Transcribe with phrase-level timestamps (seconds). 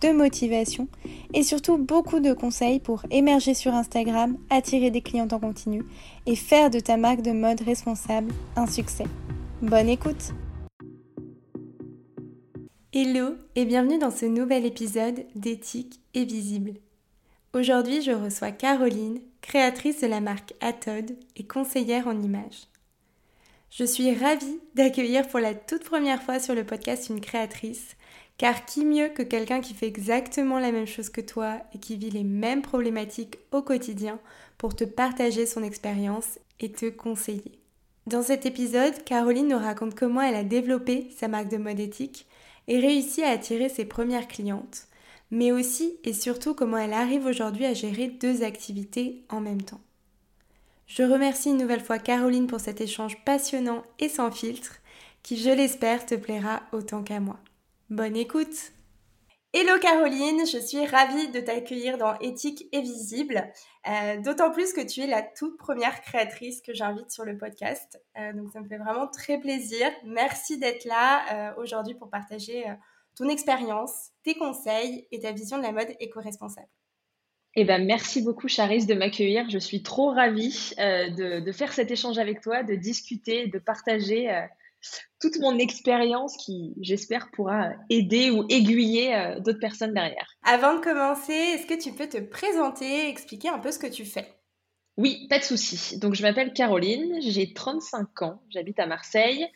[0.00, 0.88] de motivation
[1.34, 5.82] et surtout beaucoup de conseils pour émerger sur Instagram, attirer des clients en continu
[6.26, 9.06] et faire de ta marque de mode responsable un succès.
[9.62, 10.32] Bonne écoute
[12.92, 16.74] Hello et bienvenue dans ce nouvel épisode d'Éthique et Visible.
[17.52, 22.68] Aujourd'hui, je reçois Caroline, créatrice de la marque Atod et conseillère en images.
[23.70, 27.95] Je suis ravie d'accueillir pour la toute première fois sur le podcast une créatrice
[28.38, 31.96] car qui mieux que quelqu'un qui fait exactement la même chose que toi et qui
[31.96, 34.18] vit les mêmes problématiques au quotidien
[34.58, 37.58] pour te partager son expérience et te conseiller.
[38.06, 42.26] Dans cet épisode, Caroline nous raconte comment elle a développé sa marque de mode éthique
[42.68, 44.86] et réussi à attirer ses premières clientes,
[45.30, 49.80] mais aussi et surtout comment elle arrive aujourd'hui à gérer deux activités en même temps.
[50.86, 54.76] Je remercie une nouvelle fois Caroline pour cet échange passionnant et sans filtre
[55.24, 57.40] qui, je l'espère, te plaira autant qu'à moi.
[57.88, 58.72] Bonne écoute
[59.52, 63.48] Hello Caroline, je suis ravie de t'accueillir dans Éthique et Visible,
[63.88, 68.02] euh, d'autant plus que tu es la toute première créatrice que j'invite sur le podcast.
[68.18, 69.86] Euh, donc ça me fait vraiment très plaisir.
[70.04, 72.64] Merci d'être là euh, aujourd'hui pour partager
[73.16, 76.68] ton expérience, tes conseils et ta vision de la mode éco-responsable.
[77.54, 79.48] Eh ben, merci beaucoup, Charis, de m'accueillir.
[79.48, 84.28] Je suis trop ravie de, de, faire cet échange avec toi, de discuter, de partager
[85.20, 90.28] toute mon expérience qui, j'espère, pourra aider ou aiguiller euh, d'autres personnes derrière.
[90.44, 94.04] Avant de commencer, est-ce que tu peux te présenter, expliquer un peu ce que tu
[94.04, 94.34] fais?
[94.96, 95.98] Oui, pas de souci.
[95.98, 99.46] Donc, je m'appelle Caroline, j'ai 35 ans, j'habite à Marseille.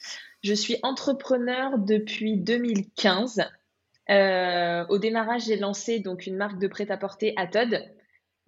[0.42, 3.42] Je suis entrepreneur depuis 2015.
[4.10, 7.82] Euh, au démarrage, j'ai lancé donc une marque de prêt-à-porter à Todd.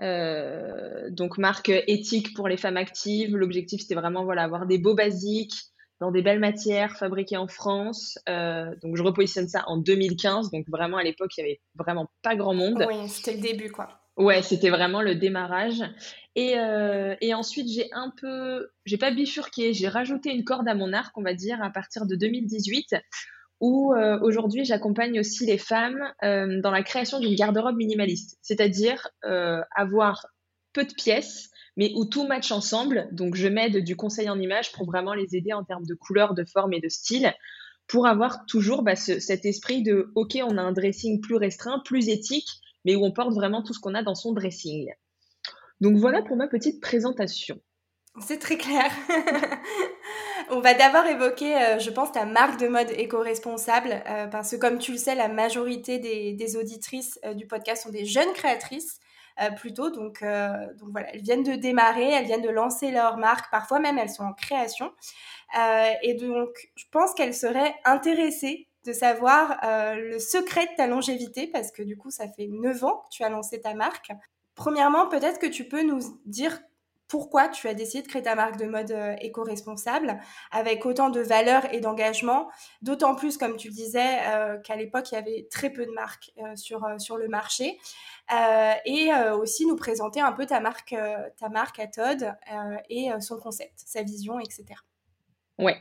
[0.01, 3.37] Euh, donc marque éthique pour les femmes actives.
[3.37, 5.55] L'objectif c'était vraiment voilà avoir des beaux basiques,
[6.03, 8.19] dans des belles matières, fabriquées en France.
[8.29, 10.51] Euh, donc, je repositionne ça en 2015.
[10.51, 12.85] Donc, vraiment, à l'époque, il n'y avait vraiment pas grand monde.
[12.89, 13.89] Oui, c'était le début, quoi.
[14.17, 15.81] Ouais, c'était vraiment le démarrage.
[16.35, 20.75] Et, euh, et ensuite, j'ai un peu, j'ai pas bifurqué, j'ai rajouté une corde à
[20.75, 22.97] mon arc, on va dire, à partir de 2018,
[23.61, 29.09] où euh, aujourd'hui, j'accompagne aussi les femmes dans la création d'une garde-robe minimaliste, c'est-à-dire
[29.77, 30.27] avoir
[30.73, 33.09] peu de pièces, mais où tout match ensemble.
[33.13, 36.35] Donc, je m'aide du conseil en image pour vraiment les aider en termes de couleur,
[36.35, 37.33] de forme et de style,
[37.87, 42.09] pour avoir toujours bah, cet esprit de OK, on a un dressing plus restreint, plus
[42.09, 42.49] éthique,
[42.85, 44.91] mais où on porte vraiment tout ce qu'on a dans son dressing.
[45.81, 47.61] Donc, voilà pour ma petite présentation.
[48.21, 48.91] C'est très clair.
[50.51, 54.57] On va d'abord évoquer, euh, je pense, ta marque de mode éco-responsable, euh, parce que
[54.57, 58.99] comme tu le sais, la majorité des, auditrices euh, du podcast sont des jeunes créatrices.
[59.41, 59.91] Euh, plutôt.
[59.91, 63.79] Donc, euh, donc voilà, elles viennent de démarrer, elles viennent de lancer leur marque, parfois
[63.79, 64.93] même elles sont en création.
[65.59, 69.61] Euh, et donc, je pense qu'elles seraient intéressées de savoir
[69.97, 73.23] le secret de ta longévité, parce que du coup, ça fait 9 ans que tu
[73.23, 74.11] as lancé ta marque.
[74.57, 76.61] Premièrement, peut-être que tu peux nous dire
[77.13, 80.19] pourquoi tu as décidé de créer ta marque de mode euh, éco-responsable
[80.51, 82.49] avec autant de valeur et d'engagement,
[82.81, 85.91] d'autant plus, comme tu le disais, euh, qu'à l'époque, il y avait très peu de
[85.91, 87.79] marques euh, sur, sur le marché.
[88.87, 90.95] et aussi nous présenter un peu ta marque,
[91.39, 92.35] ta marque à Todd
[92.89, 94.65] et son concept, sa vision, etc.
[95.59, 95.77] Ouais.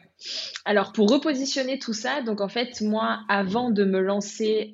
[0.66, 4.72] Alors pour repositionner tout ça, donc en fait moi avant de me lancer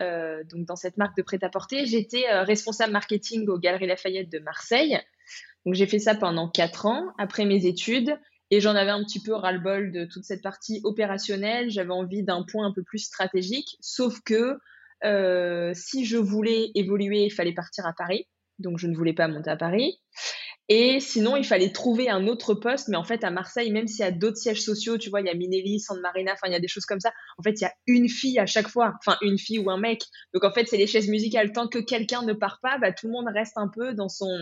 [0.49, 4.99] donc dans cette marque de prêt-à-porter, j'étais responsable marketing aux Galeries Lafayette de Marseille.
[5.67, 8.17] Donc j'ai fait ça pendant quatre ans après mes études
[8.51, 11.69] et j'en avais un petit peu ras-le-bol de toute cette partie opérationnelle.
[11.69, 14.57] J'avais envie d'un point un peu plus stratégique, sauf que
[15.03, 18.29] euh, si je voulais évoluer, il fallait partir à Paris.
[18.59, 19.99] Donc je ne voulais pas monter à Paris.
[20.69, 22.87] Et sinon, il fallait trouver un autre poste.
[22.87, 25.27] Mais en fait, à Marseille, même s'il y a d'autres sièges sociaux, tu vois, il
[25.27, 27.11] y a Minelli, San Marina, enfin, il y a des choses comme ça.
[27.37, 28.93] En fait, il y a une fille à chaque fois.
[28.99, 30.01] Enfin, une fille ou un mec.
[30.33, 31.51] Donc, en fait, c'est les chaises musicales.
[31.53, 34.37] Tant que quelqu'un ne part pas, bah, tout le monde reste un peu dans son,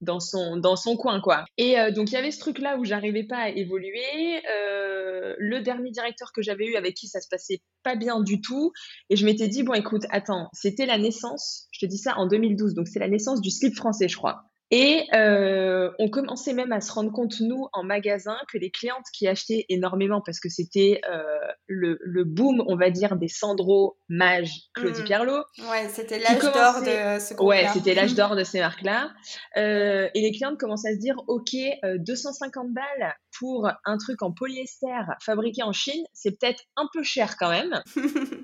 [0.00, 1.44] dans son, dans son coin, quoi.
[1.56, 4.42] Et euh, donc, il y avait ce truc-là où j'arrivais pas à évoluer.
[4.50, 8.40] Euh, le dernier directeur que j'avais eu avec qui ça se passait pas bien du
[8.40, 8.72] tout.
[9.10, 12.26] Et je m'étais dit, bon, écoute, attends, c'était la naissance, je te dis ça en
[12.26, 14.44] 2012, donc c'est la naissance du slip français, je crois.
[14.70, 19.04] Et euh, on commençait même à se rendre compte, nous, en magasin, que les clientes
[19.12, 21.22] qui achetaient énormément, parce que c'était euh,
[21.66, 25.04] le, le, boom, on va dire, des Sandro, Mage, Claudie mmh.
[25.04, 25.44] Pierlot.
[25.70, 29.12] Ouais, c'était l'âge d'or de ce groupe Ouais, c'était l'âge d'or de ces marques-là.
[29.56, 31.54] Euh, et les clientes commencent à se dire, OK,
[31.98, 34.86] 250 balles pour un truc en polyester
[35.20, 37.82] fabriqué en Chine, c'est peut-être un peu cher quand même.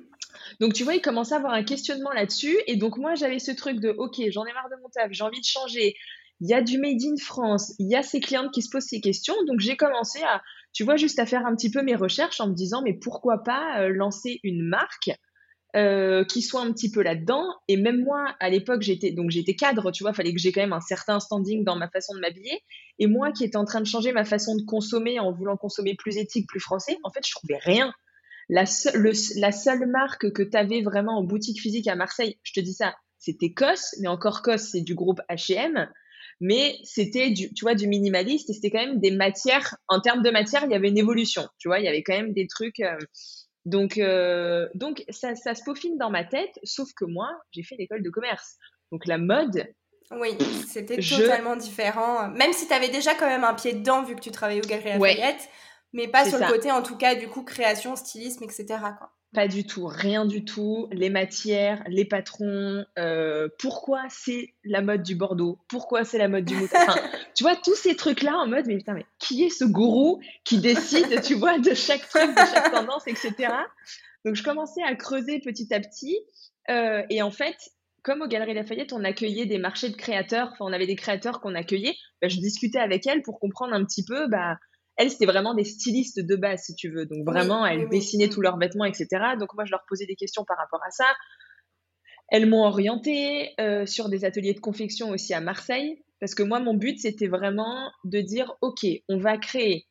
[0.58, 2.58] Donc, tu vois, ils commençaient à avoir un questionnement là-dessus.
[2.67, 5.25] Et donc, moi, j'avais ce truc de, OK, j'en ai marre de mon taf, j'ai
[5.25, 5.94] envie de changer
[6.41, 8.87] il y a du Made in France, il y a ces clientes qui se posent
[8.87, 9.35] ces questions.
[9.47, 10.43] Donc j'ai commencé à,
[10.73, 13.43] tu vois, juste à faire un petit peu mes recherches en me disant, mais pourquoi
[13.43, 15.11] pas euh, lancer une marque
[15.76, 17.44] euh, qui soit un petit peu là-dedans.
[17.69, 20.62] Et même moi, à l'époque, j'étais donc j'étais cadre, tu vois, fallait que j'ai quand
[20.62, 22.62] même un certain standing dans ma façon de m'habiller.
[22.99, 25.94] Et moi, qui étais en train de changer ma façon de consommer en voulant consommer
[25.94, 27.93] plus éthique, plus français, en fait, je trouvais rien.
[28.50, 28.64] La,
[29.37, 32.75] la seule marque que tu avais vraiment en boutique physique à Marseille, je te dis
[32.75, 35.88] ça, c'était COS, mais encore COS, c'est du groupe H&M
[36.41, 40.23] mais c'était du, tu vois, du minimaliste et c'était quand même des matières, en termes
[40.23, 42.47] de matière, il y avait une évolution, tu vois, il y avait quand même des
[42.47, 42.81] trucs.
[42.81, 42.97] Euh,
[43.67, 47.76] donc, euh, donc ça, ça, se peaufine dans ma tête, sauf que moi, j'ai fait
[47.76, 48.56] l'école de commerce.
[48.91, 49.67] Donc la mode.
[50.12, 50.31] Oui,
[50.67, 52.29] c'était totalement différent.
[52.31, 54.69] Même si tu avais déjà quand même un pied dedans, vu que tu travaillais au
[54.69, 55.49] Galerie Lafayette,
[55.92, 58.66] mais pas sur le côté, en tout cas, du coup, création, stylisme, etc.
[58.98, 59.12] Quoi.
[59.32, 60.88] Pas du tout, rien du tout.
[60.90, 65.58] Les matières, les patrons, euh, pourquoi c'est la mode du Bordeaux?
[65.69, 66.78] Pourquoi c'est la mode du mouton?
[67.37, 70.58] Tu vois, tous ces trucs-là en mode, mais putain, mais qui est ce gourou qui
[70.58, 73.54] décide, tu vois, de chaque truc, de chaque tendance, etc.
[74.25, 76.19] Donc, je commençais à creuser petit à petit.
[76.69, 77.56] Euh, et en fait,
[78.02, 81.40] comme au Galeries Lafayette, on accueillait des marchés de créateurs, enfin, on avait des créateurs
[81.40, 84.58] qu'on accueillait, bah, je discutais avec elles pour comprendre un petit peu, bah,
[85.00, 87.06] elles, c'était vraiment des stylistes de base, si tu veux.
[87.06, 89.06] Donc vraiment, elles dessinaient tous leurs vêtements, etc.
[89.38, 91.06] Donc moi, je leur posais des questions par rapport à ça.
[92.29, 96.61] Elles m'ont orientée euh, sur des ateliers de confection aussi à Marseille, parce que moi,
[96.61, 99.87] mon but, c'était vraiment de dire, OK, on va créer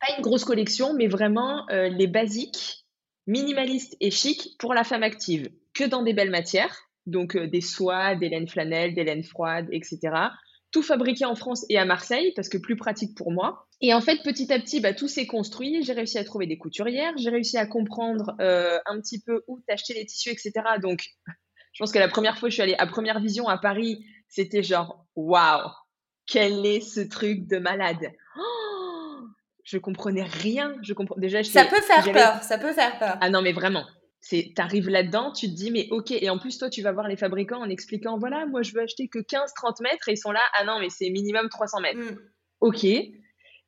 [0.00, 2.86] pas une grosse collection, mais vraiment euh, les basiques,
[3.26, 7.60] minimalistes et chic pour la femme active, que dans des belles matières, donc euh, des
[7.60, 10.30] soies, des laines flanelles, des laines froides, etc
[10.72, 13.68] tout fabriqué en France et à Marseille parce que plus pratique pour moi.
[13.82, 15.82] Et en fait, petit à petit, bah, tout s'est construit.
[15.82, 19.60] J'ai réussi à trouver des couturières, j'ai réussi à comprendre euh, un petit peu où
[19.66, 20.52] t'acheter les tissus, etc.
[20.80, 21.04] Donc,
[21.72, 24.04] je pense que la première fois que je suis allée à Première Vision à Paris,
[24.28, 25.68] c'était genre waouh,
[26.26, 28.12] quel est ce truc de malade.
[28.38, 29.18] Oh
[29.64, 30.76] je comprenais rien.
[30.82, 31.42] Je comprends déjà.
[31.42, 32.42] Ça peut faire peur.
[32.42, 33.16] Ça peut faire peur.
[33.20, 33.84] Ah non, mais vraiment
[34.24, 37.08] c'est t'arrives là-dedans, tu te dis mais ok et en plus toi tu vas voir
[37.08, 40.30] les fabricants en expliquant voilà moi je veux acheter que 15-30 mètres et ils sont
[40.30, 41.98] là ah non mais c'est minimum 300 mètres.
[41.98, 42.18] Mm.
[42.60, 42.86] Ok.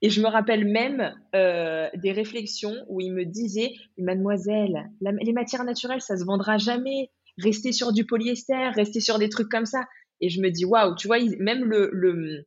[0.04, 5.64] Et je me rappelle même euh, des réflexions où ils me disaient mademoiselle les matières
[5.64, 9.84] naturelles ça se vendra jamais restez sur du polyester restez sur des trucs comme ça
[10.20, 12.44] et je me dis waouh tu vois même le, le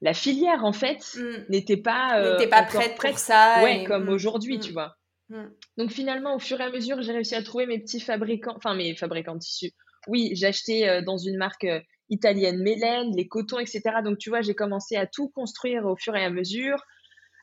[0.00, 1.50] la filière en fait mm.
[1.50, 4.10] n'était pas euh, pas prête, pour ça ouais comme mm.
[4.10, 4.98] aujourd'hui tu vois
[5.28, 5.44] Mm.
[5.76, 8.74] Donc finalement, au fur et à mesure, j'ai réussi à trouver mes petits fabricants, enfin
[8.74, 9.72] mes fabricants de tissus.
[10.06, 11.80] Oui, acheté euh, dans une marque euh,
[12.10, 13.82] italienne Mélène, les cotons, etc.
[14.04, 16.84] Donc tu vois, j'ai commencé à tout construire au fur et à mesure,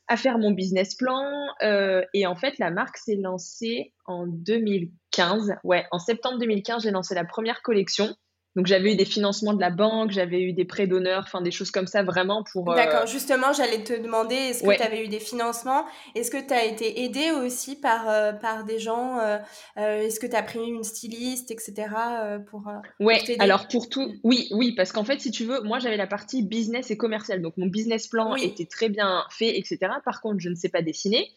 [0.08, 1.24] à faire mon business plan.
[1.62, 5.56] Euh, et en fait, la marque s'est lancée en 2015.
[5.64, 8.16] Ouais, en septembre 2015, j'ai lancé la première collection.
[8.56, 11.52] Donc j'avais eu des financements de la banque, j'avais eu des prêts d'honneur, enfin des
[11.52, 12.72] choses comme ça vraiment pour...
[12.72, 15.86] Euh, D'accord, justement j'allais te demander, est-ce que tu avais eu des financements?
[16.16, 19.38] Est-ce que tu as été aidé aussi par, euh, par des gens euh,
[19.76, 21.88] Est-ce que tu as pris une styliste, etc.
[22.50, 22.64] pour...
[23.00, 26.08] ouais, alors pour tout, oui, oui, parce qu'en fait si tu veux, moi j'avais la
[26.08, 29.80] partie business et commercial, donc mon business plan était très bien fait, etc.
[30.06, 31.30] Par contre je ne sais pas dessiner.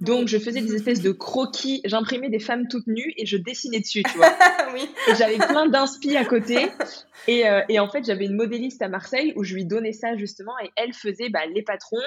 [0.00, 1.80] Donc, je faisais des espèces de croquis.
[1.84, 4.32] J'imprimais des femmes toutes nues et je dessinais dessus, tu vois.
[4.74, 4.88] oui.
[5.18, 6.68] J'avais plein d'inspi à côté.
[7.26, 10.16] Et, euh, et en fait, j'avais une modéliste à Marseille où je lui donnais ça
[10.16, 11.98] justement et elle faisait bah, les patrons.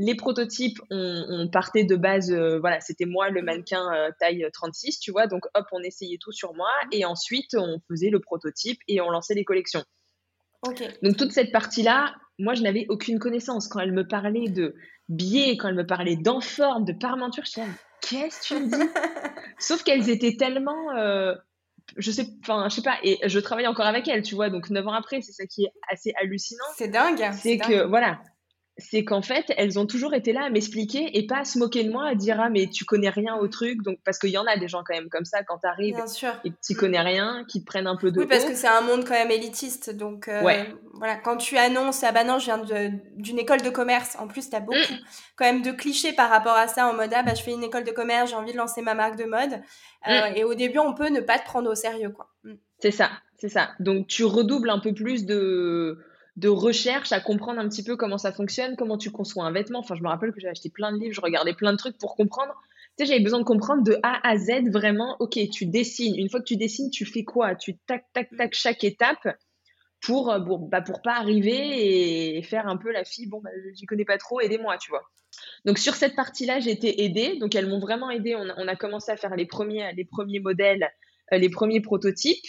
[0.00, 5.00] Les prototypes, on, partait de base, euh, voilà, c'était moi le mannequin euh, taille 36,
[5.00, 5.26] tu vois.
[5.26, 9.10] Donc, hop, on essayait tout sur moi et ensuite, on faisait le prototype et on
[9.10, 9.82] lançait les collections.
[11.02, 13.66] Donc, toute cette partie-là, moi, je n'avais aucune connaissance.
[13.66, 14.76] Quand elle me parlait de
[15.08, 17.66] biais, quand elle me parlait d'enforme, de parmenture, je disais,
[18.00, 18.90] qu'est-ce que tu me dis?
[19.58, 20.90] Sauf qu'elles étaient tellement.
[20.96, 21.34] Euh,
[21.96, 24.68] je sais, enfin, je sais pas, et je travaille encore avec elles, tu vois, donc
[24.70, 26.64] neuf ans après, c'est ça qui est assez hallucinant.
[26.76, 27.30] C'est dingue.
[27.32, 28.20] C'est que, voilà,
[28.78, 31.82] c'est qu'en fait, elles ont toujours été là à m'expliquer et pas à se moquer
[31.82, 34.38] de moi, à dire ah mais tu connais rien au truc, donc parce qu'il y
[34.38, 35.96] en a des gens quand même comme ça quand t'arrives
[36.44, 38.68] et que tu connais rien, qui te prennent un peu de oui parce que c'est
[38.68, 40.40] un monde quand même élitiste, donc euh,
[40.94, 42.62] voilà quand tu annonces ah bah non je viens
[43.16, 44.98] d'une école de commerce, en plus t'as beaucoup mm.
[45.36, 47.64] quand même de clichés par rapport à ça en mode ah bah je fais une
[47.64, 49.60] école de commerce, j'ai envie de lancer ma marque de mode
[50.08, 50.36] euh, mm.
[50.36, 52.30] et au début on peut ne pas te prendre au sérieux quoi.
[52.44, 52.54] Mm.
[52.78, 53.70] C'est ça, c'est ça.
[53.80, 55.98] Donc tu redoubles un peu plus de
[56.38, 59.80] de recherche à comprendre un petit peu comment ça fonctionne, comment tu conçois un vêtement.
[59.80, 61.98] Enfin, je me rappelle que j'ai acheté plein de livres, je regardais plein de trucs
[61.98, 62.54] pour comprendre.
[62.96, 66.14] Tu sais, j'avais besoin de comprendre de A à Z vraiment, ok, tu dessines.
[66.16, 67.56] Une fois que tu dessines, tu fais quoi?
[67.56, 69.26] Tu tac, tac, tac, chaque étape
[70.00, 73.50] pour, euh, bon, bah, pour pas arriver et faire un peu la fille, bon, bah,
[73.74, 75.02] je connais pas trop, aidez-moi, tu vois.
[75.64, 77.36] Donc sur cette partie-là, j'ai été aidée.
[77.38, 78.36] Donc elles m'ont vraiment aidée.
[78.36, 80.88] On a, commencé à faire les premiers, les premiers modèles,
[81.32, 82.46] euh, les premiers prototypes.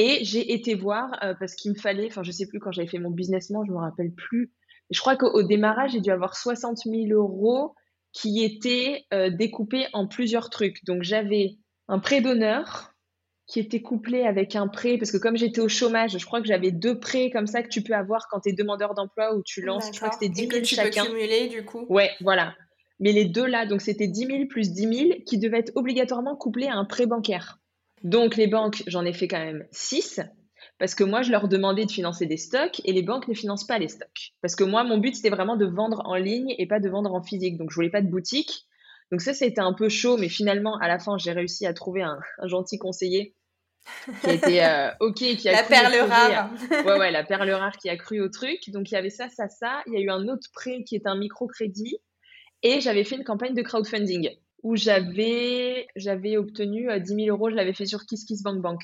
[0.00, 2.88] Et j'ai été voir euh, parce qu'il me fallait, enfin je sais plus quand j'avais
[2.88, 4.52] fait mon businessment, je me rappelle plus.
[4.90, 7.74] Je crois qu'au démarrage, j'ai dû avoir 60 000 euros
[8.12, 10.84] qui étaient découpés en plusieurs trucs.
[10.84, 12.90] Donc j'avais un prêt d'honneur,
[13.50, 16.46] qui était couplé avec un prêt, parce que comme j'étais au chômage, je crois que
[16.46, 19.42] j'avais deux prêts comme ça que tu peux avoir quand tu es demandeur d'emploi ou
[19.42, 21.04] tu lances, je crois que c'était 10 000 Et que tu chacun.
[21.04, 21.84] Peux cumuler, du coup.
[21.88, 22.54] Ouais, voilà.
[23.00, 26.36] Mais les deux là, donc c'était 10 000 plus 10 000 qui devaient être obligatoirement
[26.36, 27.59] couplés à un prêt bancaire.
[28.02, 30.20] Donc les banques, j'en ai fait quand même 6
[30.78, 33.66] parce que moi, je leur demandais de financer des stocks et les banques ne financent
[33.66, 34.32] pas les stocks.
[34.40, 37.12] Parce que moi, mon but, c'était vraiment de vendre en ligne et pas de vendre
[37.12, 37.58] en physique.
[37.58, 38.66] Donc, je voulais pas de boutique.
[39.10, 42.02] Donc ça, c'était un peu chaud, mais finalement, à la fin, j'ai réussi à trouver
[42.02, 43.34] un gentil conseiller
[44.20, 46.50] qui a été euh, ok, qui a la perle rare.
[46.70, 48.58] ouais, ouais, la perle rare qui a cru au truc.
[48.68, 49.82] Donc il y avait ça, ça, ça.
[49.86, 51.98] Il y a eu un autre prêt qui est un microcrédit
[52.62, 54.30] et j'avais fait une campagne de crowdfunding
[54.62, 57.50] où j'avais j'avais obtenu 10 euh, 000 euros.
[57.50, 58.80] Je l'avais fait sur KissKissBankBank.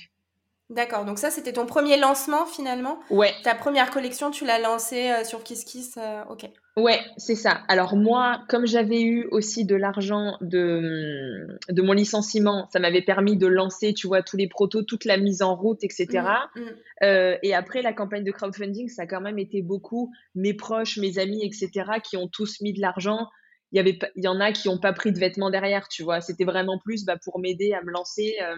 [0.69, 2.99] D'accord, donc ça c'était ton premier lancement finalement?
[3.11, 3.33] Ouais.
[3.45, 6.51] Ta première collection, tu l'as lancée euh, sur KissKiss, ok.
[6.77, 7.63] Ouais, c'est ça.
[7.69, 13.39] Alors moi, comme j'avais eu aussi de l'argent de, de mon licenciement, ça m'avait permis
[13.39, 16.07] de lancer, tu vois, tous les protos, toute la mise en route, etc.
[16.55, 16.65] Mmh, mmh.
[17.05, 20.99] euh, et après, la campagne de crowdfunding, ça a quand même été beaucoup mes proches,
[20.99, 21.71] mes amis, etc.,
[22.05, 23.29] qui ont tous mis de l'argent.
[23.73, 26.05] Il y, avait, il y en a qui n'ont pas pris de vêtements derrière, tu
[26.05, 26.21] vois.
[26.21, 28.37] C'était vraiment plus bah, pour m'aider à me lancer.
[28.41, 28.57] Euh,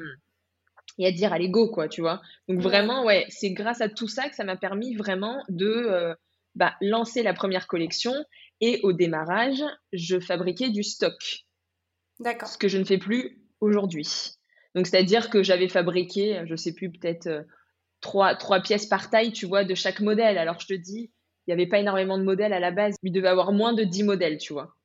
[0.99, 2.21] et à dire allez go quoi tu vois.
[2.49, 6.15] Donc vraiment ouais c'est grâce à tout ça que ça m'a permis vraiment de euh,
[6.55, 8.12] bah, lancer la première collection
[8.61, 9.62] et au démarrage
[9.93, 11.45] je fabriquais du stock.
[12.21, 12.49] D'accord.
[12.49, 14.33] Ce que je ne fais plus aujourd'hui.
[14.75, 17.45] Donc c'est à dire que j'avais fabriqué je sais plus peut-être
[18.00, 20.37] trois, trois pièces par taille tu vois de chaque modèle.
[20.38, 21.12] Alors je te dis
[21.47, 23.85] il n'y avait pas énormément de modèles à la base il devait avoir moins de
[23.85, 24.77] 10 modèles tu vois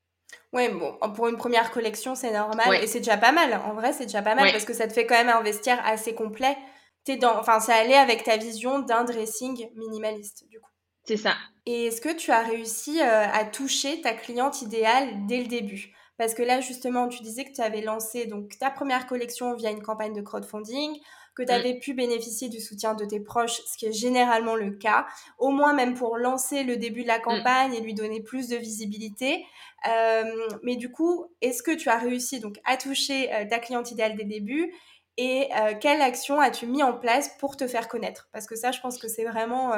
[0.53, 2.83] Ouais, bon, pour une première collection, c'est normal.
[2.83, 3.59] Et c'est déjà pas mal.
[3.65, 5.81] En vrai, c'est déjà pas mal parce que ça te fait quand même un vestiaire
[5.85, 6.55] assez complet.
[7.03, 10.69] T'es dans, enfin, ça allait avec ta vision d'un dressing minimaliste, du coup.
[11.05, 11.35] C'est ça.
[11.65, 15.93] Et est-ce que tu as réussi euh, à toucher ta cliente idéale dès le début?
[16.17, 19.71] Parce que là, justement, tu disais que tu avais lancé donc ta première collection via
[19.71, 20.97] une campagne de crowdfunding
[21.35, 24.71] que tu avais pu bénéficier du soutien de tes proches, ce qui est généralement le
[24.71, 25.05] cas,
[25.37, 27.23] au moins même pour lancer le début de la mm.
[27.23, 29.45] campagne et lui donner plus de visibilité.
[29.87, 30.23] Euh,
[30.63, 34.15] mais du coup, est-ce que tu as réussi donc à toucher euh, ta cliente idéale
[34.15, 34.73] dès le début
[35.17, 38.29] et euh, quelle action as-tu mis en place pour te faire connaître?
[38.31, 39.73] Parce que ça, je pense que c'est vraiment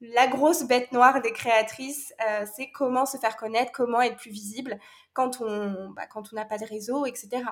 [0.00, 2.14] la grosse bête noire des créatrices,
[2.56, 4.78] c'est comment se faire connaître, comment être plus visible
[5.12, 7.42] quand on bah, quand on n'a pas de réseau, etc.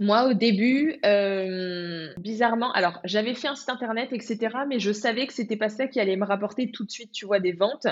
[0.00, 5.26] Moi, au début, euh, bizarrement, alors j'avais fait un site internet, etc., mais je savais
[5.26, 7.86] que c'était pas ça qui allait me rapporter tout de suite, tu vois, des ventes.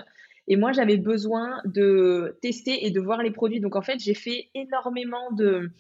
[0.47, 3.61] Et moi, j'avais besoin de tester et de voir les produits.
[3.61, 5.71] Donc, en fait, j'ai fait énormément de,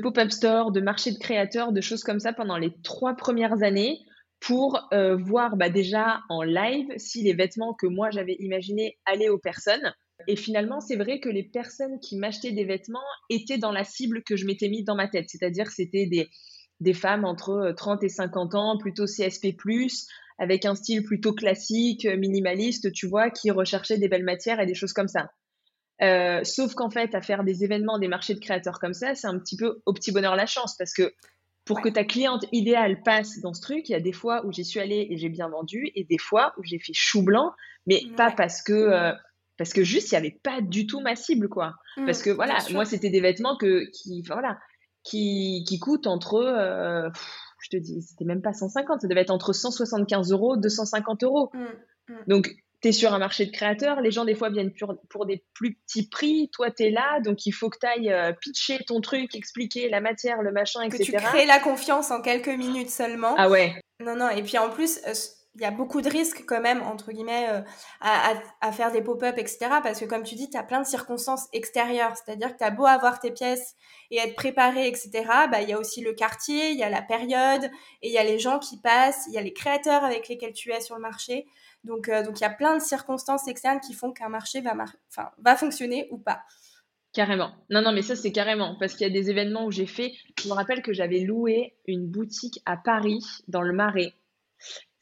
[0.00, 3.98] pop-up store, de marché de créateurs, de choses comme ça pendant les trois premières années
[4.40, 9.28] pour euh, voir bah, déjà en live si les vêtements que moi j'avais imaginés allaient
[9.28, 9.92] aux personnes.
[10.26, 12.98] Et finalement, c'est vrai que les personnes qui m'achetaient des vêtements
[13.30, 15.26] étaient dans la cible que je m'étais mise dans ma tête.
[15.28, 16.28] C'est-à-dire que c'était des,
[16.80, 19.56] des femmes entre 30 euh, et 50 ans, plutôt CSP+,
[20.38, 24.66] avec un style plutôt classique, euh, minimaliste, tu vois, qui recherchaient des belles matières et
[24.66, 25.30] des choses comme ça.
[26.02, 29.26] Euh, sauf qu'en fait, à faire des événements, des marchés de créateurs comme ça, c'est
[29.26, 31.12] un petit peu au petit bonheur la chance parce que
[31.64, 34.52] pour que ta cliente idéale passe dans ce truc, il y a des fois où
[34.52, 37.52] j'y suis allée et j'ai bien vendu et des fois où j'ai fait chou blanc,
[37.86, 39.12] mais pas parce que
[39.58, 41.74] parce que juste il n'y avait pas du tout ma cible quoi.
[41.96, 44.58] Mmh, parce que voilà moi c'était des vêtements que qui voilà
[45.02, 47.08] qui, qui coûtent entre euh,
[47.60, 51.50] je te dis c'était même pas 150 ça devait être entre 175 euros 250 euros.
[51.52, 51.58] Mmh,
[52.08, 52.14] mmh.
[52.28, 55.26] donc tu es sur un marché de créateurs les gens des fois viennent pour, pour
[55.26, 58.32] des plus petits prix toi tu es là donc il faut que tu ailles euh,
[58.40, 62.22] pitcher ton truc expliquer la matière le machin etc que tu crées la confiance en
[62.22, 63.34] quelques minutes seulement.
[63.36, 63.74] Ah ouais.
[64.04, 65.12] Non non et puis en plus euh,
[65.54, 67.60] il y a beaucoup de risques quand même, entre guillemets, euh,
[68.00, 69.58] à, faire des pop-up, etc.
[69.82, 72.14] Parce que comme tu dis, tu as plein de circonstances extérieures.
[72.16, 73.74] C'est-à-dire que tu as beau avoir tes pièces
[74.10, 75.10] et être préparé, etc.
[75.50, 77.64] Bah, il y a aussi le quartier, il y a la période,
[78.02, 80.52] et il y a les gens qui passent, il y a les créateurs avec lesquels
[80.52, 81.46] tu es sur le marché.
[81.82, 84.74] Donc, euh, donc il y a plein de circonstances externes qui font qu'un marché va,
[85.10, 86.42] enfin, va fonctionner ou pas.
[87.12, 87.52] Carrément.
[87.70, 88.76] Non, non, mais ça, c'est carrément.
[88.78, 90.12] Parce qu'il y a des événements où j'ai fait.
[90.40, 94.14] Je me rappelle que j'avais loué une boutique à Paris, dans le Marais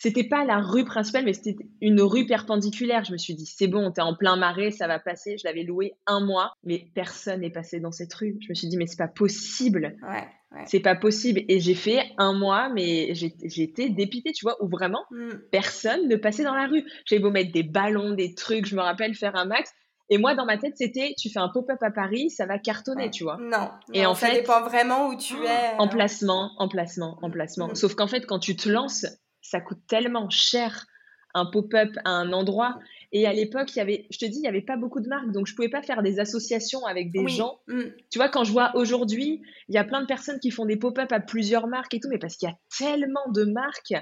[0.06, 3.04] c'était pas la rue principale, mais c'était une rue perpendiculaire.
[3.04, 5.36] Je me suis dit, c'est bon, t'es en plein marais, ça va passer.
[5.36, 8.36] Je l'avais loué un mois, mais personne n'est passé dans cette rue.
[8.40, 9.96] Je me suis dit, mais c'est pas possible.
[10.08, 11.42] Ouais, C'est pas possible.
[11.48, 15.30] Et j'ai fait un mois, mais j'étais dépitée, tu vois, où vraiment mm.
[15.50, 16.84] personne ne passait dans la rue.
[17.04, 19.72] J'avais beau mettre des ballons, des trucs, je me rappelle faire un max.
[20.08, 23.10] Et moi, dans ma tête, c'était, tu fais un pop-up à Paris, ça va cartonner,
[23.10, 23.38] tu vois.
[23.40, 23.70] Non.
[23.92, 25.48] Et en ça fait, dépend vraiment où tu es.
[25.48, 25.78] Euh.
[25.78, 27.68] Emplacement, emplacement, emplacement.
[27.68, 27.74] Mm.
[27.74, 29.04] Sauf qu'en fait, quand tu te lances,
[29.50, 30.86] ça coûte tellement cher
[31.34, 32.78] un pop-up à un endroit.
[33.12, 35.08] Et à l'époque, il y avait, je te dis, il n'y avait pas beaucoup de
[35.08, 37.60] marques, donc je pouvais pas faire des associations avec des gens.
[37.68, 37.82] Mm.
[38.10, 40.76] Tu vois, quand je vois aujourd'hui, il y a plein de personnes qui font des
[40.76, 43.94] pop-up à plusieurs marques et tout, mais parce qu'il y a tellement de marques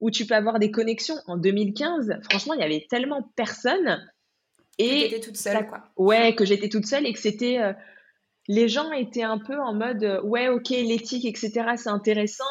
[0.00, 1.16] où tu peux avoir des connexions.
[1.26, 4.08] En 2015, franchement, il y avait tellement personne.
[4.78, 5.84] Et que toute seule, quoi.
[5.96, 7.58] Ouais, que j'étais toute seule et que c'était.
[7.58, 7.72] Euh,
[8.48, 12.44] les gens étaient un peu en mode, euh, ouais, ok, l'éthique, etc., c'est intéressant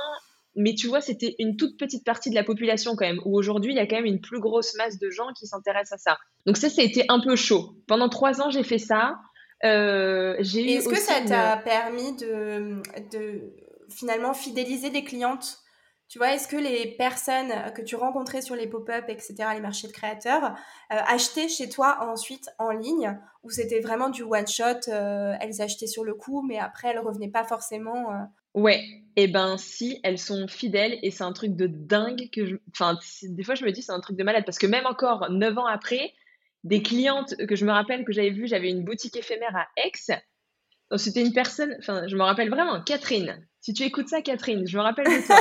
[0.55, 3.74] mais tu vois, c'était une toute petite partie de la population quand même, où aujourd'hui,
[3.74, 6.17] il y a quand même une plus grosse masse de gens qui s'intéressent à ça.
[6.45, 7.75] Donc ça, ça a été un peu chaud.
[7.88, 9.17] Pendant trois ans, j'ai fait ça.
[9.63, 12.81] Euh, Est-ce que ça t'a permis de,
[13.12, 13.53] de
[13.89, 15.59] finalement fidéliser des clientes?
[16.07, 19.88] Tu vois, est-ce que les personnes que tu rencontrais sur les pop-up, etc., les marchés
[19.88, 23.19] de créateurs, euh, achetaient chez toi ensuite en ligne?
[23.43, 27.31] Ou c'était vraiment du one-shot, euh, elles achetaient sur le coup, mais après elles revenaient
[27.31, 28.24] pas forcément euh,
[28.55, 28.85] Ouais,
[29.17, 32.55] et eh ben si, elles sont fidèles et c'est un truc de dingue que je...
[32.71, 35.29] Enfin, des fois je me dis c'est un truc de malade parce que même encore
[35.29, 36.13] neuf ans après,
[36.63, 39.91] des clientes que je me rappelle que j'avais vues, j'avais une boutique éphémère à Aix.
[40.97, 43.45] C'était une personne, enfin je me rappelle vraiment, Catherine.
[43.59, 45.38] Si tu écoutes ça, Catherine, je me rappelle de toi.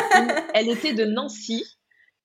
[0.55, 1.65] elle était de Nancy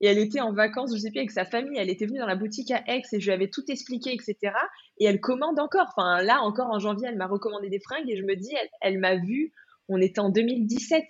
[0.01, 1.77] et elle était en vacances, je sais plus, avec sa famille.
[1.77, 4.53] Elle était venue dans la boutique à Aix et je lui avais tout expliqué, etc.
[4.97, 5.87] Et elle commande encore.
[5.95, 8.69] Enfin là, encore en janvier, elle m'a recommandé des fringues et je me dis, elle,
[8.81, 9.53] elle m'a vue
[9.89, 11.03] on était en 2017.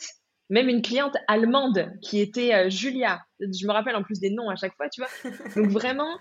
[0.50, 3.22] Même une cliente allemande qui était euh, Julia.
[3.40, 5.32] Je me rappelle en plus des noms à chaque fois, tu vois.
[5.56, 6.18] Donc vraiment,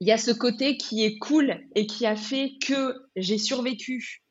[0.00, 4.22] il y a ce côté qui est cool et qui a fait que j'ai survécu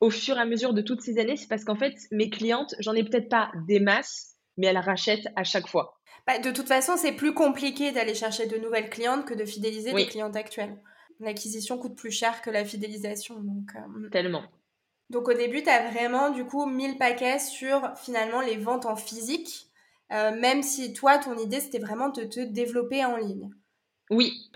[0.00, 1.36] au fur et à mesure de toutes ces années.
[1.36, 5.28] C'est parce qu'en fait, mes clientes, j'en ai peut-être pas des masses, mais elles rachètent
[5.34, 5.98] à chaque fois.
[6.26, 9.92] Bah, de toute façon, c'est plus compliqué d'aller chercher de nouvelles clientes que de fidéliser
[9.92, 10.76] des clientes actuelles.
[11.20, 13.40] L'acquisition coûte plus cher que la fidélisation.
[13.40, 14.44] Donc, euh, Tellement.
[15.10, 18.86] Donc au début, tu as vraiment du coup mis le paquet sur finalement les ventes
[18.86, 19.68] en physique,
[20.12, 23.50] euh, même si toi, ton idée, c'était vraiment de te développer en ligne.
[24.10, 24.50] Oui.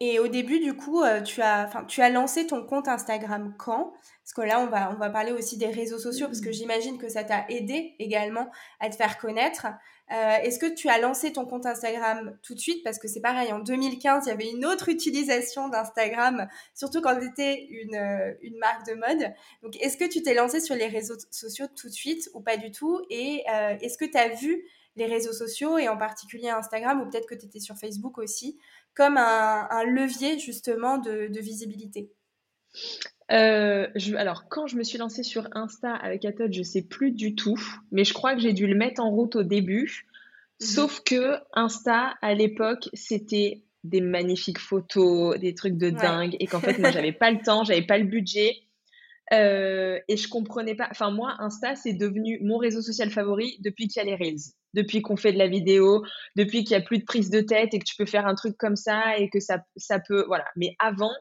[0.00, 3.92] Et au début, du coup, euh, tu, as, tu as lancé ton compte Instagram quand?
[4.24, 6.96] Parce que là, on va, on va parler aussi des réseaux sociaux, parce que j'imagine
[6.96, 9.66] que ça t'a aidé également à te faire connaître.
[10.12, 12.82] Euh, est-ce que tu as lancé ton compte Instagram tout de suite?
[12.82, 17.18] Parce que c'est pareil, en 2015, il y avait une autre utilisation d'Instagram, surtout quand
[17.18, 19.34] tu étais une, euh, une, marque de mode.
[19.62, 22.56] Donc, est-ce que tu t'es lancé sur les réseaux sociaux tout de suite ou pas
[22.56, 23.02] du tout?
[23.10, 24.64] Et euh, est-ce que tu as vu
[24.96, 28.58] les réseaux sociaux, et en particulier Instagram, ou peut-être que tu étais sur Facebook aussi,
[28.94, 32.10] comme un, un levier justement de, de visibilité?
[33.30, 37.34] Je, alors, quand je me suis lancée sur Insta avec Atod, je sais plus du
[37.34, 37.60] tout,
[37.90, 40.06] mais je crois que j'ai dû le mettre en route au début.
[40.60, 40.66] Mhm.
[40.66, 46.60] Sauf que Insta, à l'époque, c'était des magnifiques photos, des trucs de dingue, et qu'en
[46.60, 48.56] fait, moi, j'avais pas le temps, j'avais pas le budget.
[49.32, 50.88] Euh, et je comprenais pas.
[50.90, 54.52] Enfin, moi, Insta, c'est devenu mon réseau social favori depuis qu'il y a les Reels,
[54.74, 56.04] depuis qu'on fait de la vidéo,
[56.36, 58.34] depuis qu'il y a plus de prise de tête et que tu peux faire un
[58.34, 60.24] truc comme ça et que ça, ça peut.
[60.26, 60.44] Voilà.
[60.56, 61.12] Mais avant,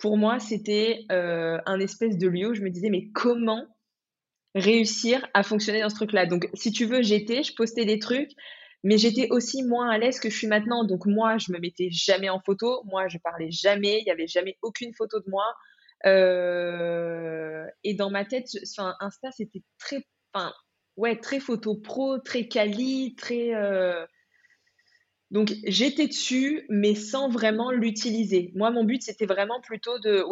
[0.00, 3.66] pour moi, c'était euh, un espèce de lieu où je me disais, mais comment
[4.54, 6.26] réussir à fonctionner dans ce truc-là?
[6.26, 8.30] Donc, si tu veux, j'étais, je postais des trucs,
[8.82, 10.84] mais j'étais aussi moins à l'aise que je suis maintenant.
[10.84, 12.82] Donc, moi, je me mettais jamais en photo.
[12.86, 13.98] Moi, je parlais jamais.
[14.00, 15.44] Il n'y avait jamais aucune photo de moi.
[16.06, 20.52] Euh, et dans ma tête, enfin, Insta, c'était très, enfin,
[20.96, 23.54] ouais, très photo pro, très quali, très.
[23.54, 24.06] Euh,
[25.30, 28.52] donc j'étais dessus, mais sans vraiment l'utiliser.
[28.54, 30.24] Moi, mon but, c'était vraiment plutôt de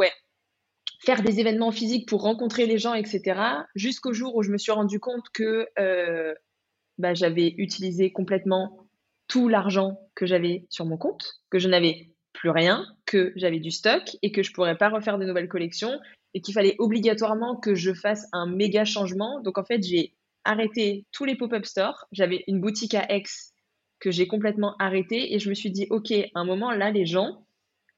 [1.04, 3.40] faire des événements physiques pour rencontrer les gens, etc.
[3.74, 6.34] Jusqu'au jour où je me suis rendu compte que euh,
[6.98, 8.88] bah, j'avais utilisé complètement
[9.28, 13.70] tout l'argent que j'avais sur mon compte, que je n'avais plus rien, que j'avais du
[13.70, 15.98] stock et que je pourrais pas refaire de nouvelles collections
[16.34, 19.40] et qu'il fallait obligatoirement que je fasse un méga changement.
[19.40, 22.06] Donc en fait, j'ai arrêté tous les pop-up stores.
[22.10, 23.22] J'avais une boutique à Aix
[24.00, 27.06] que j'ai complètement arrêté et je me suis dit, OK, à un moment, là, les
[27.06, 27.44] gens,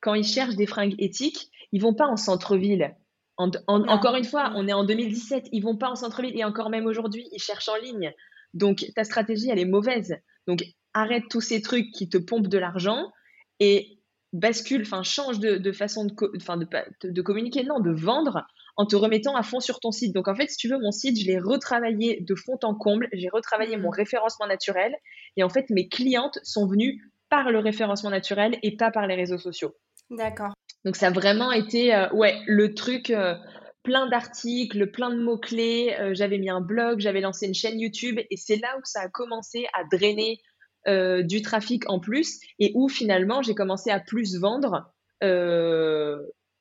[0.00, 2.94] quand ils cherchent des fringues éthiques, ils vont pas en centre-ville.
[3.36, 6.86] encore une fois, on est en 2017, ils vont pas en centre-ville et encore même
[6.86, 8.12] aujourd'hui, ils cherchent en ligne.
[8.54, 10.16] Donc, ta stratégie, elle est mauvaise.
[10.46, 13.12] Donc, arrête tous ces trucs qui te pompent de l'argent
[13.60, 13.98] et
[14.32, 19.36] bascule, enfin change de, façon de, de, de, communiquer, non, de vendre en te remettant
[19.36, 20.14] à fond sur ton site.
[20.14, 23.08] Donc en fait, si tu veux, mon site, je l'ai retravaillé de fond en comble,
[23.12, 23.94] j'ai retravaillé mon mmh.
[23.94, 24.94] référencement naturel
[25.36, 29.14] et en fait, mes clientes sont venues par le référencement naturel et pas par les
[29.14, 29.74] réseaux sociaux.
[30.10, 30.52] D'accord.
[30.84, 33.34] Donc ça a vraiment été euh, ouais, le truc euh,
[33.82, 38.18] plein d'articles, plein de mots-clés, euh, j'avais mis un blog, j'avais lancé une chaîne YouTube
[38.18, 40.38] et c'est là où ça a commencé à drainer
[40.86, 44.90] du trafic en plus et où finalement j'ai commencé à plus vendre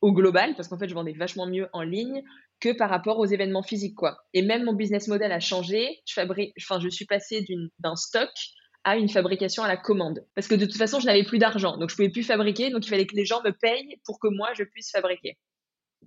[0.02, 2.24] au global, parce qu'en fait, je vendais vachement mieux en ligne
[2.60, 4.18] que par rapport aux événements physiques, quoi.
[4.34, 6.02] Et même mon business model a changé.
[6.06, 7.46] Je fabrique, enfin, je suis passée
[7.80, 8.30] d'un stock
[8.84, 10.26] à une fabrication à la commande.
[10.36, 11.78] Parce que de toute façon, je n'avais plus d'argent.
[11.78, 12.70] Donc, je pouvais plus fabriquer.
[12.70, 15.38] Donc, il fallait que les gens me payent pour que moi, je puisse fabriquer.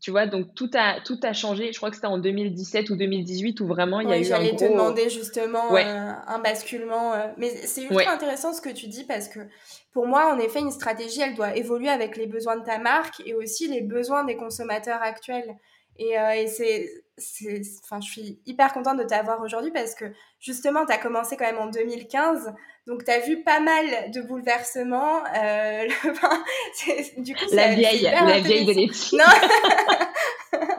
[0.00, 1.70] Tu vois, donc tout a, tout a changé.
[1.70, 4.38] Je crois que c'était en 2017 ou 2018 où vraiment il y a eu un
[4.38, 4.44] gros...
[4.44, 7.12] J'allais te demander justement euh, un basculement.
[7.12, 9.40] Euh, mais c'est ultra intéressant ce que tu dis parce que
[9.92, 13.22] pour moi, en effet, une stratégie, elle doit évoluer avec les besoins de ta marque
[13.26, 15.56] et aussi les besoins des consommateurs actuels.
[15.98, 16.88] Et, euh, et c'est,
[17.84, 20.06] enfin, je suis hyper contente de t'avoir aujourd'hui parce que
[20.40, 22.54] justement, tu as commencé quand même en 2015.
[22.86, 25.22] Donc, tu as vu pas mal de bouleversements.
[25.36, 25.86] Euh,
[27.18, 29.24] du coup, la vieille, la vieille de Non.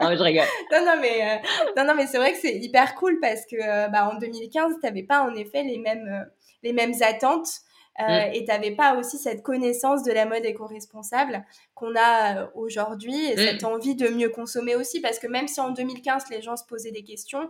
[0.00, 0.46] non, je rigole.
[0.72, 3.56] Non, non, mais, euh, non, non, mais c'est vrai que c'est hyper cool parce que
[3.56, 6.28] euh, bah, en 2015, tu n'avais pas en effet les mêmes,
[6.64, 7.60] les mêmes attentes.
[8.00, 8.34] Euh, mm.
[8.34, 13.30] Et tu n'avais pas aussi cette connaissance de la mode éco-responsable qu'on a euh, aujourd'hui
[13.30, 13.38] et mm.
[13.38, 15.00] cette envie de mieux consommer aussi.
[15.00, 17.48] Parce que même si en 2015, les gens se posaient des questions,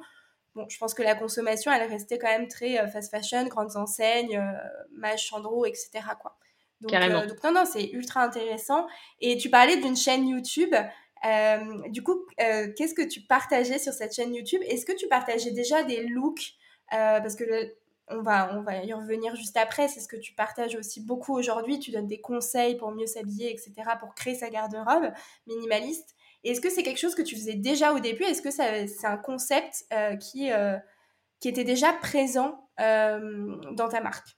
[0.54, 3.76] bon, je pense que la consommation, elle restait quand même très euh, fast fashion, grandes
[3.76, 4.42] enseignes,
[4.92, 5.90] Mage, Chandro, etc.
[6.20, 6.36] Quoi.
[6.80, 8.86] Donc, donc non, non, c'est ultra intéressant.
[9.20, 10.74] Et tu parlais d'une chaîne YouTube.
[11.88, 14.60] du coup, qu'est-ce que tu partageais sur cette chaîne YouTube?
[14.68, 16.52] Est-ce que tu partageais déjà des looks
[16.90, 17.74] Parce que le,
[18.08, 19.88] on va, on va y revenir juste après.
[19.88, 21.78] C'est ce que tu partages aussi beaucoup aujourd'hui.
[21.78, 25.12] Tu donnes des conseils pour mieux s'habiller, etc., pour créer sa garde-robe
[25.46, 26.14] minimaliste.
[26.44, 28.24] Est-ce que c'est quelque chose que tu faisais déjà au début?
[28.24, 30.76] Est-ce que c'est un concept euh, qui, euh,
[31.40, 34.28] qui était déjà présent euh, dans ta marque?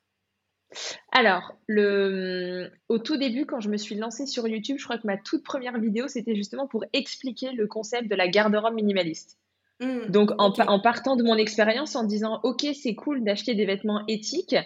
[1.11, 5.07] Alors, le, au tout début, quand je me suis lancée sur YouTube, je crois que
[5.07, 9.38] ma toute première vidéo, c'était justement pour expliquer le concept de la garde-robe minimaliste.
[9.81, 14.03] Mmh, Donc, en, partant de mon expérience, en disant, OK, c'est cool d'acheter des vêtements
[14.09, 14.57] éthiques,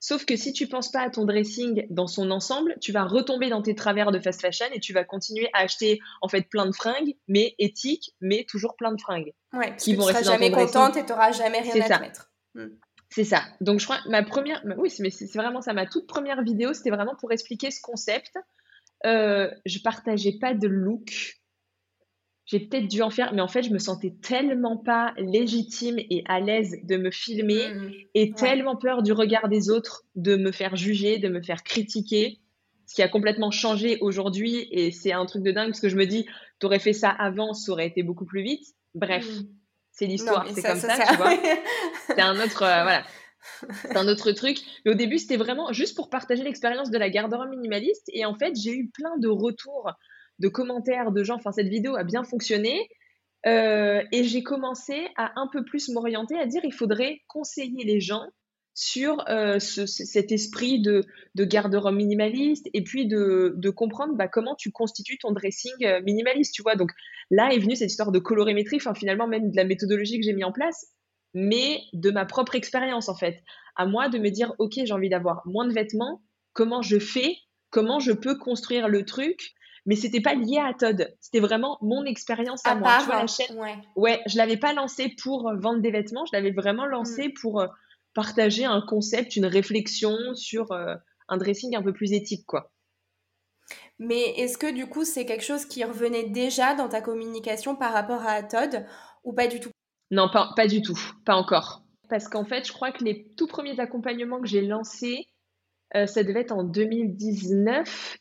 [0.00, 3.48] sauf que si tu penses pas à ton dressing dans son ensemble, tu vas retomber
[3.48, 6.66] dans tes travers de fast fashion et tu vas continuer à acheter en fait plein
[6.66, 9.32] de fringues, mais éthiques, mais toujours plein de fringues.
[9.52, 12.30] Ouais, qui vont tu seras jamais contente et tu n'auras jamais rien à te mettre.
[12.54, 12.66] Mmh.
[13.10, 13.42] C'est ça.
[13.60, 15.72] Donc, je crois, ma première, oui, c'est vraiment ça.
[15.72, 18.38] Ma toute première vidéo, c'était vraiment pour expliquer ce concept.
[19.04, 21.39] Euh, je partageais pas de look
[22.50, 26.24] j'ai peut-être dû en faire, mais en fait, je me sentais tellement pas légitime et
[26.26, 27.92] à l'aise de me filmer mmh.
[28.14, 32.40] et tellement peur du regard des autres, de me faire juger, de me faire critiquer,
[32.86, 35.94] ce qui a complètement changé aujourd'hui et c'est un truc de dingue parce que je
[35.94, 36.26] me dis,
[36.58, 38.66] t'aurais fait ça avant, ça aurait été beaucoup plus vite.
[38.96, 39.46] Bref, mmh.
[39.92, 41.38] c'est l'histoire, c'est comme ça, tu vois.
[42.08, 43.04] c'est un autre, euh, voilà.
[43.82, 44.58] C'est un autre truc.
[44.84, 48.10] Mais au début, c'était vraiment juste pour partager l'expérience de la garde-robe minimaliste.
[48.12, 49.92] Et en fait, j'ai eu plein de retours
[50.40, 51.36] de commentaires de gens.
[51.36, 52.88] Enfin, cette vidéo a bien fonctionné.
[53.46, 57.98] Euh, et j'ai commencé à un peu plus m'orienter à dire il faudrait conseiller les
[57.98, 58.26] gens
[58.74, 61.04] sur euh, cet esprit de,
[61.36, 66.62] garde-robe minimaliste et puis de, comprendre bah, comment tu constitues ton dressing euh, minimaliste, tu
[66.62, 66.76] vois.
[66.76, 66.90] Donc
[67.30, 70.32] là est venue cette histoire de colorimétrie, enfin finalement même de la méthodologie que j'ai
[70.32, 70.86] mis en place,
[71.34, 73.42] mais de ma propre expérience en fait.
[73.76, 76.22] À moi de me dire, ok, j'ai envie d'avoir moins de vêtements,
[76.52, 77.36] comment je fais,
[77.70, 79.54] comment je peux construire le truc
[79.90, 81.12] mais c'était pas lié à Todd.
[81.18, 82.98] C'était vraiment mon expérience à, moi.
[83.00, 83.58] tu vois, la chaîne.
[83.96, 84.20] Ouais.
[84.24, 87.32] je l'avais pas lancé pour euh, vendre des vêtements, je l'avais vraiment lancé mm.
[87.40, 87.66] pour euh,
[88.14, 90.94] partager un concept, une réflexion sur euh,
[91.28, 92.70] un dressing un peu plus éthique, quoi.
[93.98, 97.92] Mais est-ce que du coup, c'est quelque chose qui revenait déjà dans ta communication par
[97.92, 98.86] rapport à Todd
[99.24, 99.70] ou pas du tout?
[100.12, 101.82] Non, pas, pas du tout, pas encore.
[102.08, 105.26] Parce qu'en fait, je crois que les tout premiers accompagnements que j'ai lancés,
[105.92, 108.20] ça devait être en 2019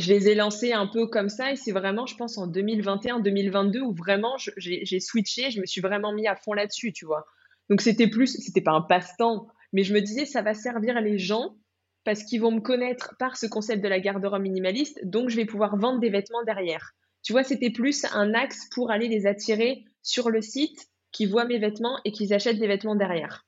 [0.00, 3.80] je les ai lancés un peu comme ça et c'est vraiment, je pense, en 2021-2022
[3.80, 7.26] où vraiment j'ai switché, je me suis vraiment mis à fond là-dessus, tu vois.
[7.70, 11.18] Donc c'était plus, c'était pas un passe-temps, mais je me disais ça va servir les
[11.18, 11.56] gens
[12.04, 15.46] parce qu'ils vont me connaître par ce concept de la garde-robe minimaliste, donc je vais
[15.46, 16.92] pouvoir vendre des vêtements derrière.
[17.22, 21.46] Tu vois, c'était plus un axe pour aller les attirer sur le site, qui voient
[21.46, 23.46] mes vêtements et qu'ils achètent des vêtements derrière.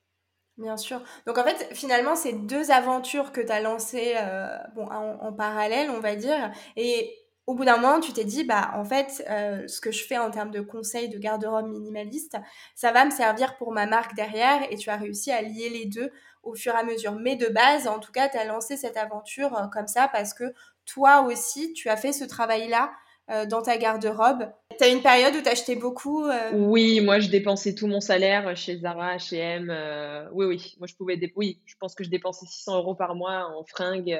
[0.59, 1.01] Bien sûr.
[1.25, 5.89] Donc en fait, finalement, c'est deux aventures que tu as lancées euh, bon, en, parallèle,
[5.89, 6.51] on va dire.
[6.75, 7.15] Et
[7.47, 10.17] au bout d'un moment, tu t'es dit, bah en fait, euh, ce que je fais
[10.17, 12.37] en termes de conseils de garde-robe minimaliste,
[12.75, 14.61] ça va me servir pour ma marque derrière.
[14.69, 16.11] Et tu as réussi à lier les deux
[16.43, 17.13] au fur et à mesure.
[17.13, 20.33] Mais de base, en tout cas, tu as lancé cette aventure euh, comme ça parce
[20.33, 20.53] que
[20.85, 22.91] toi aussi, tu as fait ce travail-là
[23.29, 24.49] euh, dans ta garde-robe.
[24.77, 26.51] Tu as une période où tu achetais beaucoup euh?
[26.53, 30.29] Oui, moi je dépensais tout mon salaire chez Zara, H&M.
[30.33, 31.19] oui, oui, moi je pouvais...
[31.35, 34.19] Oui, je pense que je dépensais 600 euros par mois en fringues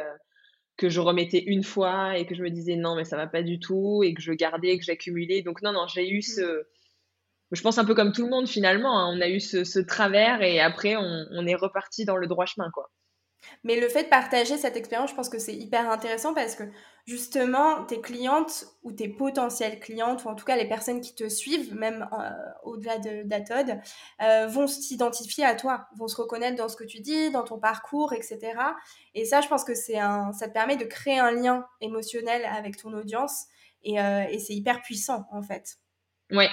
[0.80, 3.44] que je remettais une fois et que je me disais non mais ça va pas
[3.44, 5.42] du tout et que je gardais, que j'accumulais.
[5.42, 6.42] Donc non, non, j'ai eu ce...
[6.42, 6.64] Mmh.
[7.52, 9.14] Je pense un peu comme tout le monde finalement, hein.
[9.16, 12.70] on a eu ce, travers et après on, on est reparti dans le droit chemin
[12.72, 12.90] quoi.
[13.64, 16.64] Mais le fait de partager cette expérience, je pense que c'est hyper intéressant parce que
[17.06, 21.28] justement, tes clientes ou tes potentielles clientes, ou en tout cas les personnes qui te
[21.28, 22.30] suivent, même euh,
[22.64, 23.80] au-delà d'Atod,
[24.22, 27.60] euh, vont s'identifier à toi, vont se reconnaître dans ce que tu dis, dans ton
[27.60, 28.40] parcours, etc.
[29.16, 32.46] Et ça, je pense que c'est un, ça te permet de créer un lien émotionnel
[32.46, 33.46] avec ton audience
[33.84, 35.78] et, euh, et c'est hyper puissant en fait.
[36.32, 36.50] Ouais.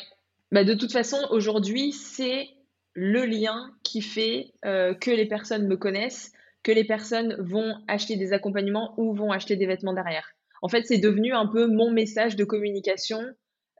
[0.52, 2.48] Bah de toute façon, aujourd'hui, c'est
[2.94, 6.32] le lien qui fait que les personnes me connaissent
[6.66, 10.32] que les personnes vont acheter des accompagnements ou vont acheter des vêtements derrière.
[10.62, 13.20] En fait, c'est devenu un peu mon message de communication.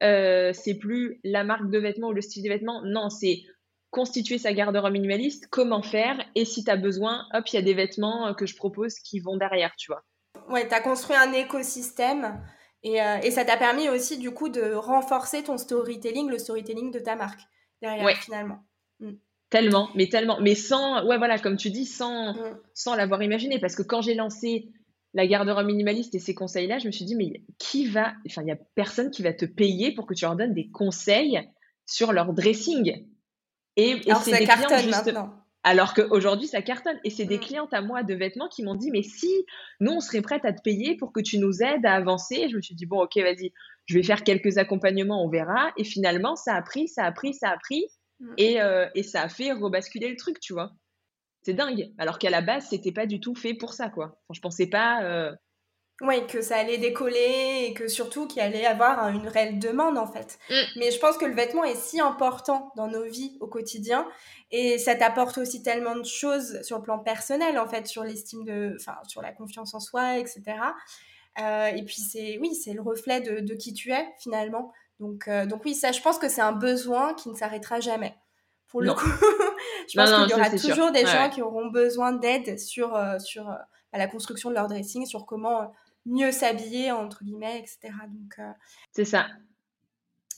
[0.05, 2.83] Euh, c'est plus la marque de vêtements ou le style des vêtements.
[2.85, 3.42] Non, c'est
[3.90, 7.62] constituer sa garde-robe minimaliste, comment faire, et si tu as besoin, hop, il y a
[7.62, 10.05] des vêtements euh, que je propose qui vont derrière, tu vois.
[10.49, 12.40] Ouais, tu as construit un écosystème
[12.85, 16.92] et, euh, et ça t'a permis aussi, du coup, de renforcer ton storytelling, le storytelling
[16.92, 17.40] de ta marque
[17.83, 18.61] derrière, finalement.
[19.01, 19.14] Mm.
[19.48, 22.59] Tellement, mais tellement, mais sans, ouais, voilà, comme tu dis, sans, mm.
[22.74, 23.61] sans l'avoir imaginé.
[23.61, 24.68] Parce que quand j'ai lancé
[25.14, 28.46] la garde-robe minimaliste et ces conseils-là, je me suis dit, mais qui va, enfin, il
[28.46, 31.40] n'y a personne qui va te payer pour que tu leur donnes des conseils
[31.87, 33.06] sur leur dressing.
[33.76, 35.32] Et, et Alors ça des cartonne maintenant.
[35.62, 36.98] Alors qu'aujourd'hui, ça cartonne.
[37.02, 37.40] Et c'est des mm.
[37.40, 39.32] clientes à moi de vêtements qui m'ont dit, mais si,
[39.80, 42.37] nous, on serait prête à te payer pour que tu nous aides à avancer.
[42.37, 43.52] Et je me suis dit, bon, ok, vas-y,
[43.87, 45.72] je vais faire quelques accompagnements, on verra.
[45.76, 47.85] Et finalement, ça a pris, ça a pris, ça a pris.
[48.20, 48.35] Mm.
[48.40, 50.72] Euh, et, ça a fait rebasculer le truc, tu vois.
[51.42, 51.92] C'est dingue.
[51.98, 54.07] Alors qu'à la base, c'était pas du tout fait pour ça, quoi.
[54.07, 55.02] Enfin, je pensais pas.
[55.05, 55.33] Euh,
[56.02, 60.07] oui, que ça allait décoller et que surtout qu'il allait avoir une réelle demande en
[60.07, 60.38] fait.
[60.50, 60.79] Mm.
[60.79, 64.07] Mais je pense que le vêtement est si important dans nos vies au quotidien
[64.50, 68.44] et ça t'apporte aussi tellement de choses sur le plan personnel en fait, sur l'estime
[68.44, 70.42] de, enfin, sur la confiance en soi, etc.
[71.38, 74.72] Euh, et puis c'est, oui, c'est le reflet de, de, qui tu es finalement.
[75.00, 78.16] Donc, euh, donc oui, ça, je pense que c'est un besoin qui ne s'arrêtera jamais.
[78.68, 79.06] Pour le coup,
[79.88, 83.48] je pense qu'il y aura toujours des gens qui auront besoin d'aide sur, euh, sur
[83.48, 83.54] euh,
[83.92, 85.72] la construction de leur dressing, sur comment
[86.04, 87.92] mieux s'habiller, entre guillemets, etc.
[88.09, 88.38] Donc,
[88.92, 89.26] c'est ça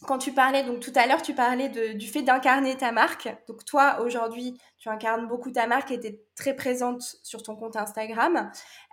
[0.06, 3.28] quand tu parlais, donc tout à l'heure, tu parlais du fait d'incarner ta marque.
[3.48, 7.56] Donc toi, aujourd'hui, tu incarnes beaucoup ta marque et tu es très présente sur ton
[7.56, 8.50] compte Instagram.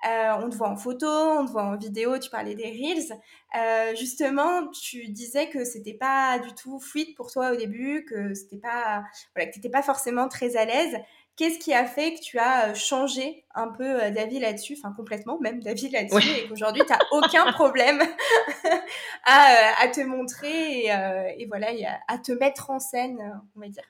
[0.08, 3.20] Euh, on te voit en photo, on te voit en vidéo, tu parlais des Reels.
[3.56, 8.34] Euh, justement, tu disais que c'était pas du tout fluide pour toi au début, que
[8.34, 9.04] c'était pas,
[9.36, 10.98] voilà, que t'étais pas forcément très à l'aise.
[11.38, 14.94] Qu'est-ce qui a fait que tu as euh, changé un peu euh, d'avis là-dessus, enfin
[14.96, 18.02] complètement même d'avis là-dessus, et qu'aujourd'hui tu n'as aucun problème
[19.26, 20.92] à, euh, à, te montrer et,
[21.38, 21.68] et, voilà,
[22.08, 23.20] à te mettre en scène,
[23.56, 23.84] on va dire.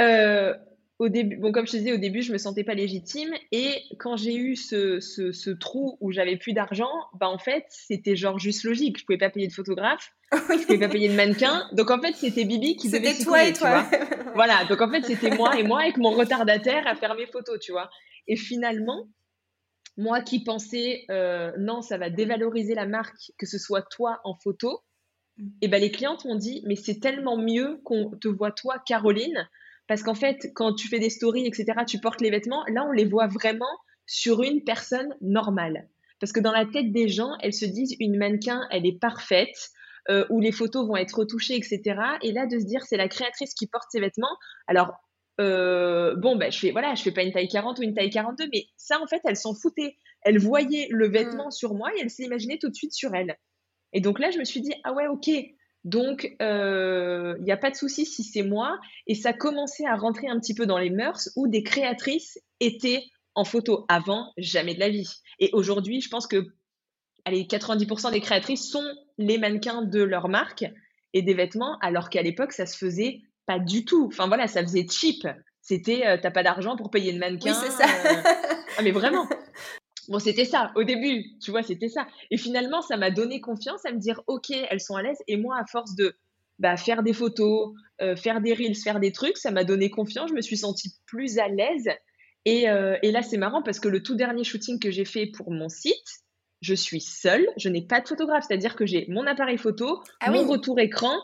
[0.00, 0.54] Euh,
[0.98, 3.34] au début, bon, comme je te disais, au début, je me sentais pas légitime.
[3.50, 7.64] Et quand j'ai eu ce, ce, ce, trou où j'avais plus d'argent, bah, en fait,
[7.68, 8.98] c'était genre juste logique.
[8.98, 11.68] Je pouvais pas payer de photographe, je pouvais pas payer de mannequin.
[11.72, 13.84] Donc, en fait, c'était Bibi qui devait C'était toi et toi.
[14.34, 14.64] voilà.
[14.66, 17.72] Donc, en fait, c'était moi et moi avec mon retardataire à faire mes photos, tu
[17.72, 17.90] vois.
[18.28, 19.08] Et finalement,
[19.96, 24.34] moi qui pensais, euh, non, ça va dévaloriser la marque, que ce soit toi en
[24.34, 24.80] photo,
[25.38, 25.48] mm.
[25.62, 29.48] et ben les clientes m'ont dit, mais c'est tellement mieux qu'on te voit toi, Caroline,
[29.86, 32.92] parce qu'en fait, quand tu fais des stories, etc., tu portes les vêtements, là, on
[32.92, 35.88] les voit vraiment sur une personne normale.
[36.20, 39.70] Parce que dans la tête des gens, elles se disent une mannequin, elle est parfaite,
[40.10, 41.80] euh, où les photos vont être retouchées, etc.
[42.22, 44.36] Et là, de se dire, c'est la créatrice qui porte ses vêtements.
[44.66, 44.92] Alors,
[45.40, 48.10] euh, bon, ben, je fais, voilà, je fais pas une taille 40 ou une taille
[48.10, 49.96] 42, mais ça, en fait, elles s'en foutaient.
[50.22, 51.52] Elles voyaient le vêtement mm.
[51.52, 53.36] sur moi et elles s'imaginaient tout de suite sur elle.
[53.92, 55.30] Et donc là, je me suis dit, ah ouais, ok,
[55.84, 58.80] donc, il euh, n'y a pas de souci si c'est moi.
[59.06, 63.04] Et ça commençait à rentrer un petit peu dans les mœurs où des créatrices étaient
[63.34, 63.84] en photo.
[63.88, 65.10] Avant, jamais de la vie.
[65.40, 66.46] Et aujourd'hui, je pense que
[67.24, 68.84] allez, 90% des créatrices sont
[69.18, 70.64] les mannequins de leur marque
[71.12, 74.06] et des vêtements, alors qu'à l'époque, ça se faisait pas du tout.
[74.06, 75.26] Enfin voilà, ça faisait cheap.
[75.60, 77.52] C'était, euh, t'as pas d'argent pour payer le mannequin.
[77.52, 77.84] Oui, c'est ça.
[77.84, 78.22] Euh,
[78.78, 79.28] ah, mais vraiment.
[80.08, 82.06] Bon, c'était ça, au début, tu vois, c'était ça.
[82.30, 85.18] Et finalement, ça m'a donné confiance à me dire, OK, elles sont à l'aise.
[85.28, 86.14] Et moi, à force de
[86.58, 90.30] bah, faire des photos, euh, faire des reels, faire des trucs, ça m'a donné confiance.
[90.30, 91.88] Je me suis sentie plus à l'aise.
[92.44, 95.26] Et, euh, et là, c'est marrant parce que le tout dernier shooting que j'ai fait
[95.26, 96.24] pour mon site,
[96.60, 100.30] je suis seule, je n'ai pas de photographe, c'est-à-dire que j'ai mon appareil photo, ah
[100.30, 101.14] mon retour écran.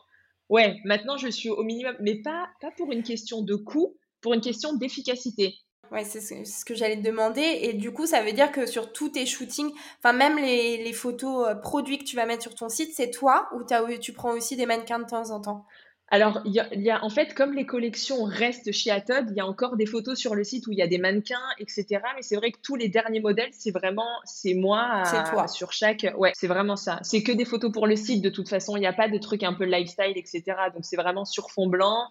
[0.48, 4.34] Ouais, maintenant je suis au minimum, mais pas, pas pour une question de coût, pour
[4.34, 5.54] une question d'efficacité.
[5.92, 7.58] Ouais, c'est ce, que j'allais te demander.
[7.62, 10.92] Et du coup, ça veut dire que sur tous tes shootings, enfin même les, les,
[10.92, 14.12] photos euh, produits que tu vas mettre sur ton site, c'est toi ou as, tu
[14.12, 15.66] prends aussi des mannequins de temps en temps?
[16.12, 19.46] Alors, il y, a, en fait, comme les collections restent chez Atod, il y a
[19.46, 21.86] encore des photos sur le site où il y a des mannequins, etc.
[22.16, 25.46] Mais c'est vrai que tous les derniers modèles, c'est vraiment, c'est moi toi.
[25.46, 26.12] sur chaque.
[26.18, 26.98] Ouais, c'est vraiment ça.
[27.02, 28.76] C'est que des photos pour le site de toute façon.
[28.76, 30.42] Il n'y a pas de trucs un peu lifestyle, etc.
[30.74, 32.08] Donc c'est vraiment sur fond blanc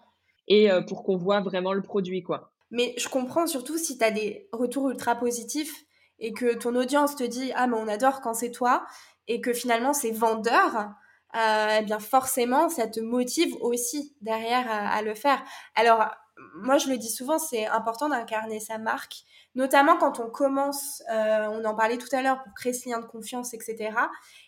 [0.48, 2.50] et euh, pour qu'on voit vraiment le produit, quoi.
[2.70, 5.84] Mais je comprends surtout si tu as des retours ultra positifs
[6.18, 8.86] et que ton audience te dit ah mais on adore quand c'est toi
[9.26, 10.90] et que finalement c'est vendeur
[11.36, 15.42] euh, eh bien forcément, ça te motive aussi derrière à, le faire.
[15.76, 16.08] Alors,
[16.54, 19.24] moi, je le dis souvent, c'est important d'incarner sa marque,
[19.54, 23.00] notamment quand on commence, euh, on en parlait tout à l'heure, pour créer ce lien
[23.00, 23.90] de confiance, etc.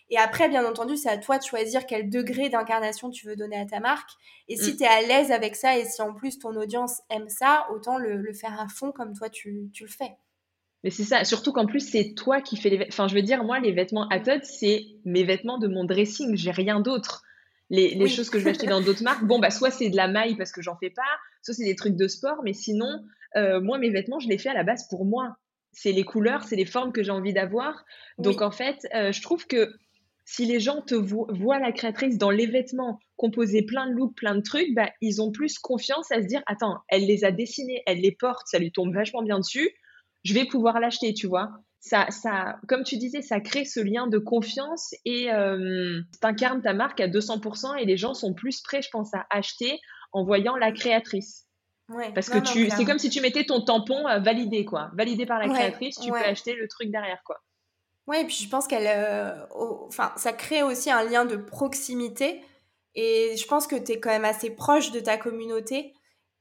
[0.09, 3.59] Et après, bien entendu, c'est à toi de choisir quel degré d'incarnation tu veux donner
[3.59, 4.09] à ta marque.
[4.47, 4.77] Et si mm.
[4.77, 7.97] tu es à l'aise avec ça et si en plus ton audience aime ça, autant
[7.97, 10.17] le, faire à fond comme toi tu le fais.
[10.83, 12.93] Mais c'est ça, surtout qu'en plus, c'est toi qui fais les vêtements.
[12.93, 16.35] Enfin, je veux dire, moi, les vêtements à Todd, c'est mes vêtements de mon dressing.
[16.35, 17.23] J'ai rien d'autre.
[17.73, 19.95] Les, les choses que je vais acheter dans d'autres marques, bon, bah, soit c'est de
[19.95, 21.01] la maille parce que j'en fais pas,
[21.41, 23.03] soit c'est des trucs de sport, mais sinon,
[23.35, 25.35] euh, moi, mes vêtements, je les fais à la base pour moi.
[25.71, 27.83] C'est les couleurs, c'est les formes que j'ai envie d'avoir.
[28.19, 29.73] Donc, en fait, euh, je trouve que
[30.23, 34.35] si les gens te voient la créatrice dans les vêtements, composer plein de looks, plein
[34.35, 37.81] de trucs, bah, ils ont plus confiance à se dire, attends, elle les a dessinés,
[37.87, 39.73] elle les porte, ça lui tombe vachement bien dessus
[40.23, 41.49] je vais pouvoir l'acheter, tu vois.
[41.85, 46.73] Ça, ça, comme tu disais, ça crée ce lien de confiance et euh, incarnes ta
[46.73, 49.81] marque à 200% et les gens sont plus prêts, je pense, à acheter
[50.13, 51.45] en voyant la créatrice.
[51.89, 54.91] Ouais, Parce que tu, c'est comme si tu mettais ton tampon euh, validé, quoi.
[54.93, 57.41] Validé par la créatrice, tu peux acheter le truc derrière, quoi.
[58.07, 59.45] Ouais, et puis je pense qu'elle, euh,
[59.89, 62.41] enfin, ça crée aussi un lien de proximité.
[62.95, 65.93] Et je pense que tu es quand même assez proche de ta communauté.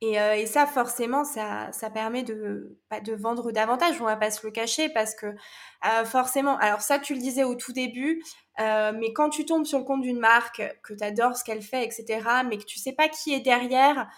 [0.03, 4.31] Euh, et, ça, forcément, ça, ça permet de, bah, de vendre davantage, on va pas
[4.31, 8.23] se le cacher, parce que euh, forcément, alors ça, tu le disais au tout début,
[8.61, 11.63] euh, mais quand tu tombes sur le compte d'une marque, que tu adores ce qu'elle
[11.63, 14.09] fait, etc., mais que tu sais pas qui est derrière,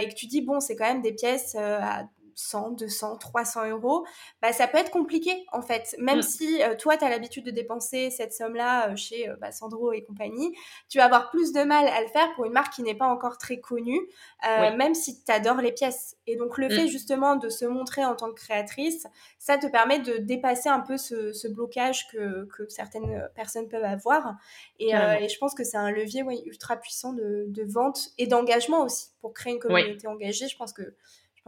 [0.00, 2.02] et que tu dis, bon, c'est quand même des pièces à
[2.38, 4.06] 100, 200, 300 euros,
[4.40, 5.96] bah, ça peut être compliqué en fait.
[5.98, 6.22] Même mm.
[6.22, 9.92] si euh, toi, tu as l'habitude de dépenser cette somme-là euh, chez euh, bah, Sandro
[9.92, 10.54] et compagnie,
[10.88, 13.08] tu vas avoir plus de mal à le faire pour une marque qui n'est pas
[13.08, 14.00] encore très connue,
[14.44, 16.16] même si tu adores les pièces.
[16.26, 19.06] Et donc le fait justement de se montrer en tant que créatrice,
[19.38, 24.34] ça te permet de dépasser un peu ce, blocage que, que, certaines personnes peuvent avoir.
[24.78, 29.08] Et, je pense que c'est un levier ultra puissant de, de vente et d'engagement aussi.
[29.20, 30.94] Pour créer une communauté engagée, je pense que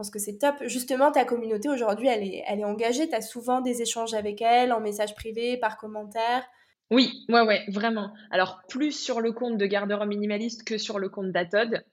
[0.01, 0.55] pense que c'est top.
[0.65, 3.07] Justement, ta communauté aujourd'hui, elle est, elle est engagée.
[3.07, 6.43] Tu as souvent des échanges avec elle en message privé, par commentaire?
[6.89, 8.11] Oui, ouais, ouais, vraiment.
[8.31, 11.83] Alors, plus sur le compte de Garderobe Minimaliste que sur le compte d'Atod.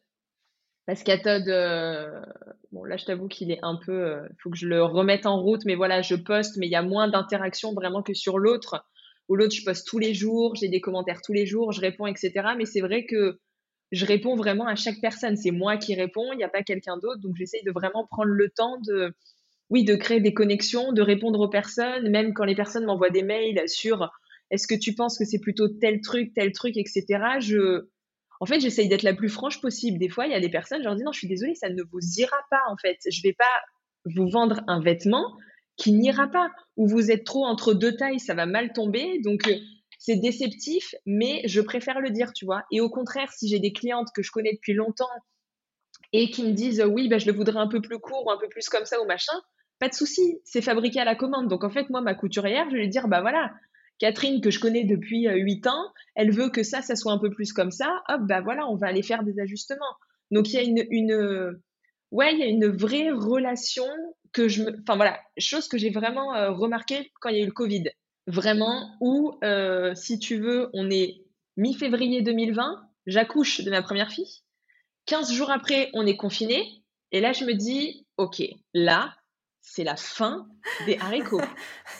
[0.87, 2.23] Parce qu'Atod, euh,
[2.73, 3.92] bon, là, je t'avoue qu'il est un peu.
[3.92, 6.73] Il euh, faut que je le remette en route, mais voilà, je poste, mais il
[6.73, 8.87] y a moins d'interaction vraiment que sur l'autre.
[9.29, 12.07] Ou l'autre, je poste tous les jours, j'ai des commentaires tous les jours, je réponds,
[12.07, 12.33] etc.
[12.57, 13.38] Mais c'est vrai que
[13.92, 15.37] je réponds vraiment à chaque personne.
[15.37, 17.20] C'est moi qui réponds, il n'y a pas quelqu'un d'autre.
[17.20, 19.14] Donc j'essaye de vraiment prendre le temps de,
[19.70, 23.22] oui, de créer des connexions, de répondre aux personnes, même quand les personnes m'envoient des
[23.22, 24.11] mails sur
[24.51, 27.05] est-ce que tu penses que c'est plutôt tel truc, tel truc, etc.
[27.40, 27.87] Je,
[28.40, 29.98] en fait, j'essaye d'être la plus franche possible.
[29.98, 31.68] Des fois, il y a des personnes, je leur dis non, je suis désolée, ça
[31.68, 32.98] ne vous ira pas en fait.
[33.11, 33.44] Je vais pas
[34.05, 35.37] vous vendre un vêtement
[35.77, 36.51] qui n'ira pas.
[36.77, 39.20] Ou vous êtes trop entre deux tailles, ça va mal tomber.
[39.22, 39.55] Donc euh,
[39.99, 42.63] c'est déceptif, mais je préfère le dire, tu vois.
[42.71, 45.11] Et au contraire, si j'ai des clientes que je connais depuis longtemps
[46.13, 48.39] et qui me disent oui, bah, je le voudrais un peu plus court ou un
[48.39, 49.35] peu plus comme ça ou machin,
[49.79, 51.49] pas de souci, c'est fabriqué à la commande.
[51.49, 53.53] Donc en fait, moi, ma couturière, je vais lui dire bah voilà,
[53.99, 57.19] Catherine que je connais depuis 8 euh, ans, elle veut que ça, ça soit un
[57.19, 58.03] peu plus comme ça.
[58.09, 59.97] Hop, bah voilà, on va aller faire des ajustements.
[60.31, 61.61] Donc il y a une,
[62.13, 63.87] ouais, il y a une vraie relation
[64.33, 67.43] que je me, enfin voilà, chose que j'ai vraiment euh, remarqué quand il y a
[67.43, 67.85] eu le Covid
[68.29, 71.25] vraiment, où, euh, si tu veux, on est
[71.57, 74.43] mi-février 2020, j'accouche de ma première fille.
[75.07, 76.85] 15 jours après, on est confiné.
[77.11, 78.43] Et là, je me dis, OK,
[78.75, 79.17] là,
[79.61, 80.47] c'est la fin
[80.87, 81.41] des haricots.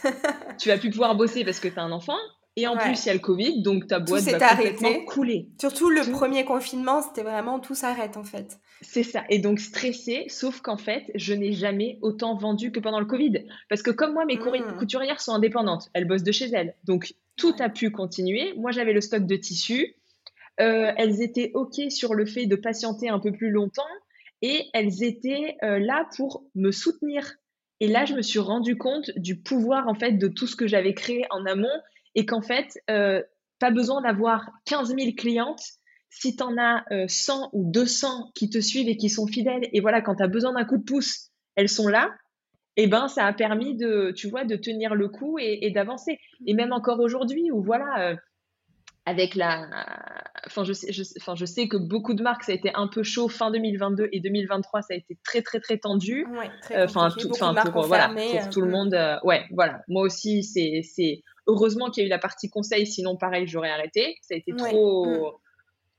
[0.59, 2.19] tu vas plus pouvoir bosser parce que tu as un enfant.
[2.59, 5.49] Et en plus, il y a le Covid, donc ta boîte va complètement couler.
[5.61, 8.59] Surtout le premier confinement, c'était vraiment tout s'arrête en fait.
[8.81, 9.23] C'est ça.
[9.31, 13.45] Et donc stressée, sauf qu'en fait, je n'ai jamais autant vendu que pendant le Covid.
[13.69, 14.77] Parce que comme moi, mes mmh.
[14.77, 15.89] couturières sont indépendantes.
[15.93, 16.75] Elles bossent de chez elles.
[16.83, 18.55] Donc tout a pu continuer.
[18.57, 19.95] Moi, j'avais le stock de tissus.
[20.61, 23.83] Euh, elles étaient OK sur le fait de patienter un peu plus longtemps.
[24.43, 27.35] Et elles étaient euh, là pour me soutenir.
[27.79, 30.67] Et là, je me suis rendu compte du pouvoir en fait de tout ce que
[30.67, 31.69] j'avais créé en amont
[32.19, 33.23] et qu'en fait, euh,
[33.61, 35.63] pas besoin d'avoir 15 000 clientes.
[36.11, 39.69] Si tu en as 100 euh, ou 200 qui te suivent et qui sont fidèles,
[39.73, 42.11] et voilà, quand tu as besoin d'un coup de pouce, elles sont là.
[42.77, 46.19] et eh ben ça a permis de, tu vois, de tenir le coup et, d'avancer.
[46.45, 48.17] Et même encore aujourd'hui, où voilà, euh,
[49.07, 49.69] avec la,
[50.47, 52.89] enfin je, sais, je, enfin je sais que beaucoup de marques ça a été un
[52.89, 56.27] peu chaud fin 2022 et 2023 ça a été très très très tendu.
[56.75, 59.83] enfin tout, enfin pour, voilà, pour tout le monde, ouais, voilà.
[59.87, 64.17] Moi aussi c'est heureusement qu'il y a eu la partie conseil, sinon pareil j'aurais arrêté.
[64.23, 65.07] Ça a été trop.
[65.07, 65.33] Mm.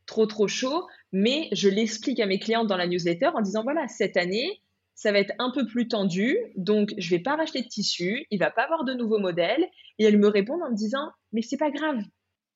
[0.05, 3.87] trop trop chaud, mais je l'explique à mes clients dans la newsletter en disant voilà,
[3.87, 4.61] cette année,
[4.99, 8.37] ça va être un peu plus tendu, donc je vais pas racheter de tissu, il
[8.37, 9.65] va pas avoir de nouveaux modèles.
[9.97, 12.01] Et elles me répondent en me disant, mais c'est pas grave.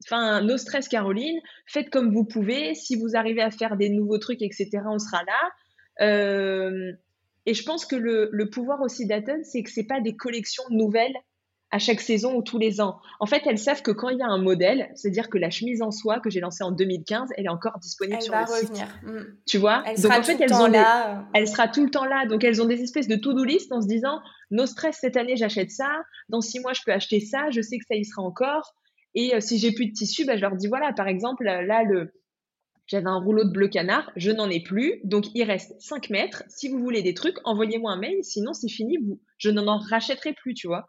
[0.03, 2.75] Enfin, no stress, Caroline, faites comme vous pouvez.
[2.75, 6.05] Si vous arrivez à faire des nouveaux trucs, etc., on sera là.
[6.05, 6.91] Euh,
[7.45, 10.63] et je pense que le, le pouvoir aussi d'Aton, c'est que c'est pas des collections
[10.69, 11.15] nouvelles
[11.73, 12.99] à chaque saison ou tous les ans.
[13.19, 15.81] En fait, elles savent que quand il y a un modèle, c'est-à-dire que la chemise
[15.81, 18.85] en soie que j'ai lancée en 2015, elle est encore disponible sur le site.
[19.01, 19.21] Mm.
[19.47, 19.81] Tu vois?
[19.87, 21.25] Elle Donc sera en fait, tout elles ont là.
[21.33, 22.27] elle sera tout le temps là.
[22.27, 24.19] Donc elles ont des espèces de to-do list en se disant
[24.51, 25.89] "No stress cette année, j'achète ça.
[26.29, 27.49] Dans six mois, je peux acheter ça.
[27.49, 28.75] Je sais que ça y sera encore.
[29.15, 31.83] Et euh, si j'ai plus de tissu, bah, je leur dis voilà, par exemple, là
[31.83, 32.13] le
[32.85, 36.43] j'avais un rouleau de bleu canard, je n'en ai plus, donc il reste 5 mètres.
[36.49, 40.33] Si vous voulez des trucs, envoyez-moi un mail, sinon c'est fini, vous, je n'en rachèterai
[40.33, 40.85] plus, tu vois.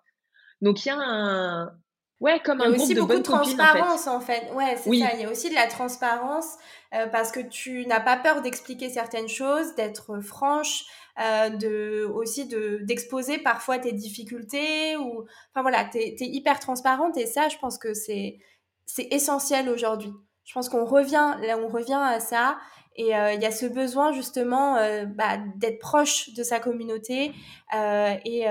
[0.65, 1.73] Donc il y a un
[2.21, 4.51] ouais comme un il y a aussi beaucoup de, transparence en fait.
[4.55, 5.15] Ouais, c'est ça.
[5.15, 6.57] Il y a aussi de la transparence
[6.95, 10.85] euh, parce que tu n'as pas peur d'expliquer certaines choses, d'être franche,
[11.21, 17.19] euh, de aussi de d'exposer parfois tes difficultés ou enfin voilà, tu es, hyper transparente
[17.19, 18.39] et ça, je pense que c'est
[18.87, 20.13] c'est essentiel aujourd'hui.
[20.45, 22.57] Je pense qu'on revient là, on revient à ça
[22.97, 27.33] et euh, il y a ce besoin justement euh, bah, d'être proche de sa communauté.
[27.75, 28.45] Euh, et,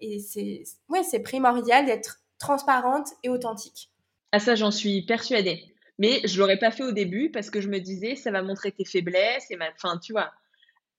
[0.00, 3.90] et c'est primordial d'être transparente et authentique.
[4.32, 5.62] Ah ça, j'en suis persuadée.
[5.98, 8.72] Mais je l'aurais pas fait au début parce que je me disais, ça va montrer
[8.72, 9.50] tes faiblesses.
[9.50, 9.66] Et ma...
[9.70, 10.32] Enfin, tu vois.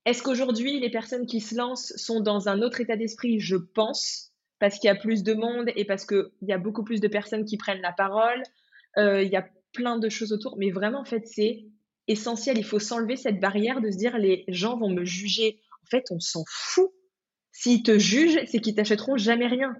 [0.06, 3.40] Est-ce qu'aujourd'hui, les personnes qui se lancent sont dans un autre état d'esprit?
[3.42, 6.86] Je pense, parce qu'il y a plus de monde et parce qu'il y a beaucoup
[6.86, 8.42] plus de personnes qui prennent la parole.
[8.96, 10.58] Il y a plein de choses autour.
[10.58, 11.66] Mais vraiment, en fait, c'est
[12.08, 12.58] essentiel.
[12.58, 15.60] Il faut s'enlever cette barrière de se dire les gens vont me juger.
[15.84, 16.91] En fait, on s'en fout.
[17.51, 19.76] S'ils te jugent, c'est qu'ils t'achèteront jamais rien.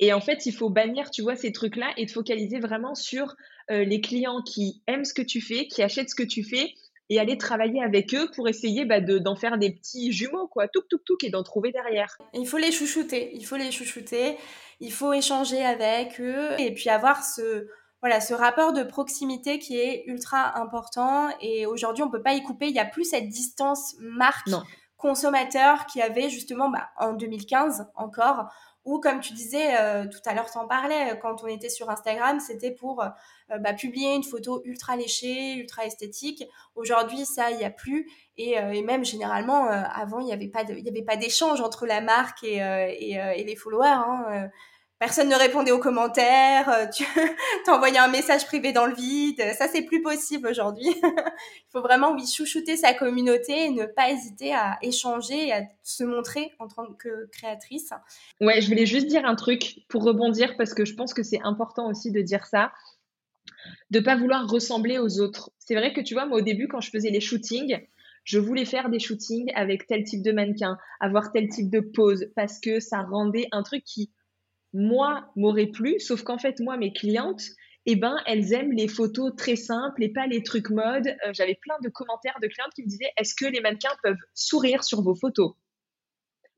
[0.00, 3.34] Et en fait, il faut bannir, tu vois, ces trucs-là et te focaliser vraiment sur
[3.70, 6.74] euh, les clients qui aiment ce que tu fais, qui achètent ce que tu fais
[7.10, 10.82] et aller travailler avec eux pour essayer bah, d'en faire des petits jumeaux, quoi, tout,
[10.88, 12.16] tout, tout, et d'en trouver derrière.
[12.34, 14.36] Il faut les chouchouter, il faut les chouchouter,
[14.78, 17.66] il faut échanger avec eux et puis avoir ce,
[18.00, 22.42] voilà, ce rapport de proximité qui est ultra important et aujourd'hui on peut pas y
[22.42, 22.68] couper.
[22.68, 24.48] Il y a plus cette distance marque
[24.96, 28.50] consommateur qui avait justement bah, en 2015 encore
[28.86, 32.40] ou comme tu disais euh, tout à l'heure, t'en parlais quand on était sur Instagram,
[32.40, 36.44] c'était pour euh, bah, publier une photo ultra léchée, ultra esthétique.
[36.74, 38.10] Aujourd'hui, ça, il n'y a plus.
[38.38, 42.56] Et, euh, et, même généralement, avant, il n'y avait pas d'échange entre la marque et,
[42.56, 43.86] et, et les followers.
[43.86, 44.48] Hein
[45.00, 47.04] personne ne répondait aux commentaires, euh, tu
[47.64, 49.42] t'envoyais un message privé dans le vide.
[49.58, 50.86] Ça, c'est plus possible aujourd'hui.
[51.02, 55.62] Il faut vraiment, oui, chouchouter sa communauté et ne pas hésiter à échanger et à
[55.82, 57.90] se montrer en tant que créatrice.
[58.42, 61.40] Ouais, je voulais juste dire un truc pour rebondir parce que je pense que c'est
[61.42, 62.70] important aussi de dire ça.
[63.90, 65.50] De pas vouloir ressembler aux autres.
[65.58, 67.80] C'est vrai que tu vois, moi au début, quand je faisais les shootings,
[68.24, 72.26] je voulais faire des shootings avec tel type de mannequin, avoir tel type de pose,
[72.36, 74.10] parce que ça rendait un truc qui
[74.72, 77.42] moi, m'aurait plu, sauf qu'en fait, moi, mes clientes,
[77.86, 81.08] eh ben, elles aiment les photos très simples et pas les trucs mode.
[81.08, 84.16] Euh, j'avais plein de commentaires de clientes qui me disaient Est-ce que les mannequins peuvent
[84.34, 85.54] sourire sur vos photos?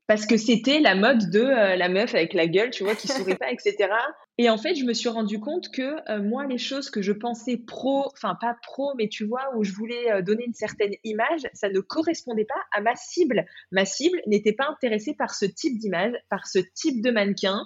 [0.05, 3.07] Parce que c'était la mode de euh, la meuf avec la gueule, tu vois, qui
[3.07, 3.89] sourit pas, etc.
[4.37, 7.13] Et en fait, je me suis rendu compte que euh, moi, les choses que je
[7.13, 11.47] pensais pro, enfin pas pro, mais tu vois, où je voulais donner une certaine image,
[11.53, 13.45] ça ne correspondait pas à ma cible.
[13.71, 17.61] Ma cible n'était pas intéressée par ce type d'image, par ce type de mannequin.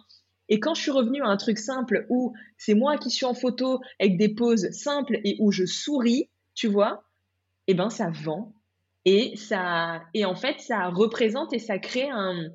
[0.50, 3.34] Et quand je suis revenue à un truc simple où c'est moi qui suis en
[3.34, 7.04] photo avec des poses simples et où je souris, tu vois,
[7.68, 8.54] eh ben ça vend.
[9.06, 12.50] Et ça et en fait ça représente et ça crée un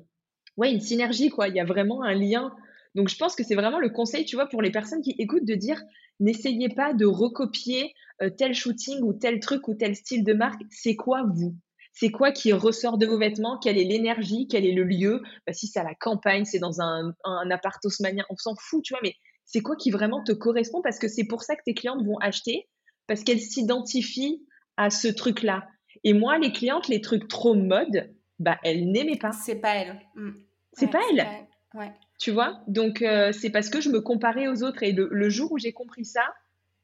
[0.57, 2.55] ouais, une synergie quoi, il y a vraiment un lien.
[2.95, 5.45] Donc je pense que c'est vraiment le conseil, tu vois, pour les personnes qui écoutent
[5.45, 5.81] de dire
[6.19, 10.61] n'essayez pas de recopier euh, tel shooting ou tel truc ou tel style de marque,
[10.69, 11.55] c'est quoi vous?
[11.93, 15.21] C'est quoi qui ressort de vos vêtements, quelle est l'énergie, quel est le lieu?
[15.45, 18.83] Bah, si c'est à la campagne, c'est dans un, un appart haussmanien, on s'en fout,
[18.83, 19.15] tu vois, mais
[19.45, 20.81] c'est quoi qui vraiment te correspond?
[20.81, 22.67] Parce que c'est pour ça que tes clientes vont acheter,
[23.07, 24.43] parce qu'elles s'identifient
[24.75, 25.67] à ce truc-là.
[26.03, 29.31] Et moi, les clientes, les trucs trop mode, bah, elles n'aimaient pas.
[29.31, 29.99] C'est pas elles.
[30.15, 30.31] Mm.
[30.73, 31.27] C'est pas elles.
[31.75, 31.91] Ouais.
[32.19, 32.61] Tu vois?
[32.67, 34.81] Donc, euh, c'est parce que je me comparais aux autres.
[34.81, 36.23] Et le jour où j'ai compris ça,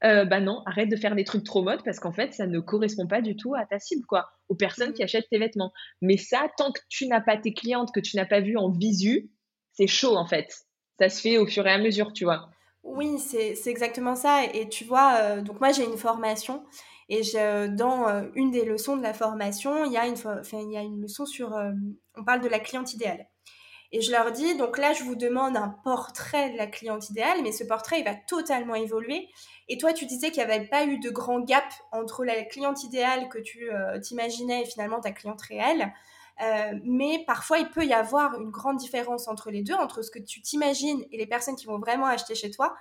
[0.03, 2.59] euh, bah non, arrête de faire des trucs trop mode parce qu'en fait, ça ne
[2.59, 5.05] correspond pas du tout à ta cible, quoi, aux personnes qui mmh.
[5.05, 5.71] achètent tes vêtements.
[6.01, 8.69] Mais ça, tant que tu n'as pas tes clientes, que tu n'as pas vu en
[8.69, 9.29] visu,
[9.73, 10.65] c'est chaud en fait.
[10.99, 12.49] Ça se fait au fur et à mesure, tu vois.
[12.83, 14.45] Oui, c'est exactement ça.
[14.53, 16.63] Et tu vois, euh, donc moi j'ai une formation
[17.09, 20.15] et je, dans euh, une des leçons de la formation, il y a une,
[20.53, 21.57] il y a une leçon sur,
[22.15, 23.27] on parle de la cliente idéale.
[23.91, 27.41] Et je leur dis, donc là, je vous demande un portrait de la cliente idéale,
[27.41, 29.27] mais ce portrait, il va totalement évoluer.
[29.67, 32.83] Et toi, tu disais qu'il n'y avait pas eu de grand gap entre la cliente
[32.83, 35.91] idéale que tu euh, t'imaginais et finalement ta cliente réelle.
[36.41, 40.11] Euh, mais parfois, il peut y avoir une grande différence entre les deux, entre ce
[40.11, 42.75] que tu t'imagines et les personnes qui vont vraiment acheter chez toi.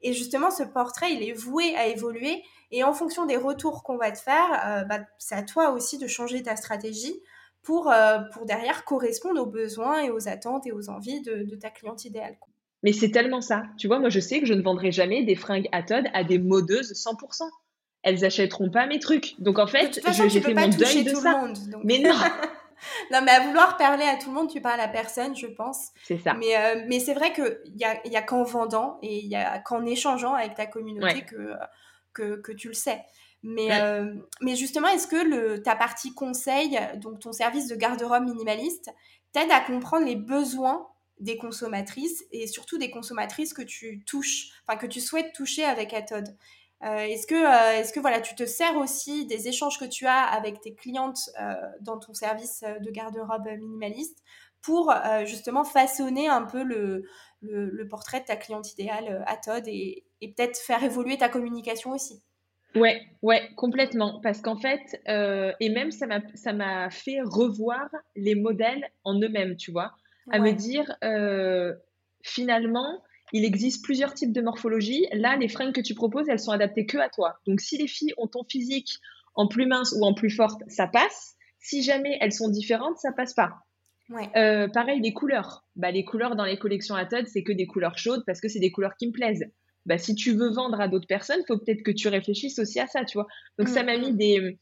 [0.00, 2.42] Et justement, ce portrait, il est voué à évoluer.
[2.70, 5.98] Et en fonction des retours qu'on va te faire, euh, bah, c'est à toi aussi
[5.98, 7.20] de changer ta stratégie
[7.64, 11.70] pour, euh, pour derrière correspondre aux besoins et aux attentes et aux envies de, ta
[11.70, 12.36] cliente idéale.
[12.82, 13.62] Mais c'est tellement ça.
[13.78, 16.22] Tu vois, moi, je sais que je ne vendrai jamais des fringues à Todd à
[16.22, 17.48] des modeuses 100%.
[18.02, 19.40] Elles achèteront pas mes trucs.
[19.40, 21.38] Donc, en fait, j'ai fait mon deuil de ça.
[21.38, 22.14] Monde, Mais non
[23.10, 25.88] Non, mais à vouloir parler à tout le monde, tu parles à personne, je pense.
[26.02, 26.34] C'est ça.
[26.34, 29.36] Mais, euh, mais c'est vrai qu'il n'y a, y a qu'en vendant et il n'y
[29.36, 31.54] a qu'en échangeant avec ta communauté que,
[32.12, 33.00] que, que, tu le sais.
[33.46, 38.24] Mais, euh, mais justement, est-ce que le, ta partie conseil, donc ton service de garde-robe
[38.24, 38.90] minimaliste,
[39.32, 40.88] t'aide à comprendre les besoins
[41.20, 45.92] des consommatrices et surtout des consommatrices que tu touches, enfin que tu souhaites toucher avec
[45.92, 46.26] Atod
[46.84, 50.06] euh, Est-ce que, euh, est-ce que voilà, tu te sers aussi des échanges que tu
[50.06, 51.28] as avec tes clientes
[51.82, 54.24] dans ton service de garde-robe minimaliste
[54.62, 54.90] pour
[55.26, 57.04] justement façonner un peu le,
[57.42, 62.22] le, portrait de ta cliente idéale à et, et peut-être faire évoluer ta communication aussi?
[62.74, 64.20] Ouais, ouais, complètement.
[64.20, 69.18] Parce qu'en fait, euh, et même ça m'a, ça m'a fait revoir les modèles en
[69.20, 69.92] eux-mêmes, tu vois,
[70.30, 71.74] à me dire euh,
[72.22, 73.02] finalement,
[73.32, 75.06] il existe plusieurs types de morphologie.
[75.12, 77.38] Là, les fringues que tu proposes, elles sont adaptées que à toi.
[77.46, 78.98] Donc, si les filles ont ton physique
[79.34, 81.36] en plus mince ou en plus forte, ça passe.
[81.58, 83.52] Si jamais elles sont différentes, ça passe pas.
[84.10, 84.28] Ouais.
[84.36, 85.64] Euh, pareil, les couleurs.
[85.76, 88.48] Bah, les couleurs dans les collections à Todd, c'est que des couleurs chaudes parce que
[88.48, 89.46] c'est des couleurs qui me plaisent
[89.86, 92.80] bah, si tu veux vendre à d'autres personnes, il faut peut-être que tu réfléchisses aussi
[92.80, 93.26] à ça, tu vois.
[93.58, 94.16] Donc, ça m'a mis mm, mm.
[94.16, 94.58] des,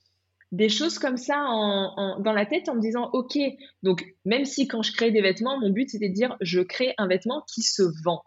[0.52, 3.38] des choses comme ça en, dans la tête en me disant, OK,
[3.82, 6.94] donc même si quand je crée des vêtements, mon but c'était de dire, je crée
[6.98, 8.22] un vêtement qui se vend.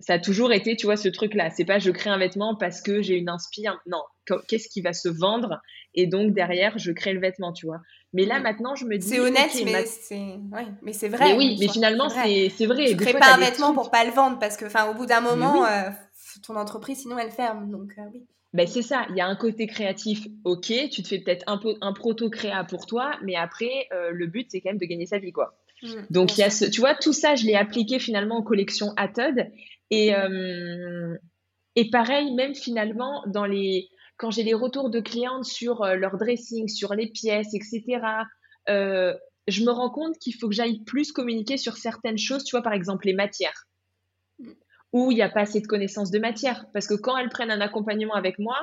[0.00, 1.50] Ça a toujours été, tu vois, ce truc-là.
[1.50, 3.78] C'est pas je crée un vêtement parce que j'ai une inspire.
[3.86, 4.02] Non,
[4.48, 5.60] qu'est-ce qui va se vendre?
[5.94, 7.80] Et donc derrière, je crée le vêtement, tu vois.
[8.12, 8.42] Mais là, mm.
[8.42, 9.08] maintenant, je me dis.
[9.08, 10.38] C'est honnête, mais c'est
[10.82, 11.30] mais c'est vrai.
[11.30, 12.86] Mais oui, mais finalement, c'est vrai.
[12.88, 15.20] Tu crées pas un vêtement pour pas le vendre parce que, enfin, au bout d'un
[15.20, 15.90] moment, euh,
[16.46, 17.70] ton entreprise, sinon, elle ferme.
[17.70, 18.24] Donc, euh, oui.
[18.54, 21.60] Ben c'est ça, il y a un côté créatif, ok, tu te fais peut-être un,
[21.82, 25.18] un proto-créa pour toi, mais après, euh, le but, c'est quand même de gagner sa
[25.18, 25.58] vie, quoi.
[25.82, 28.42] Mm, donc, il y a ce, tu vois, tout ça, je l'ai appliqué finalement en
[28.42, 29.48] collection Atod.
[29.90, 30.12] Et,
[31.76, 36.18] et pareil, même finalement, dans les, quand j'ai les retours de clientes sur euh, leur
[36.18, 38.00] dressing, sur les pièces, etc.,
[38.68, 39.14] euh,
[39.46, 42.62] je me rends compte qu'il faut que j'aille plus communiquer sur certaines choses, tu vois,
[42.62, 43.66] par exemple les matières,
[44.92, 46.66] où il n'y a pas assez de connaissances de matière.
[46.74, 48.56] Parce que quand elles prennent un accompagnement avec moi,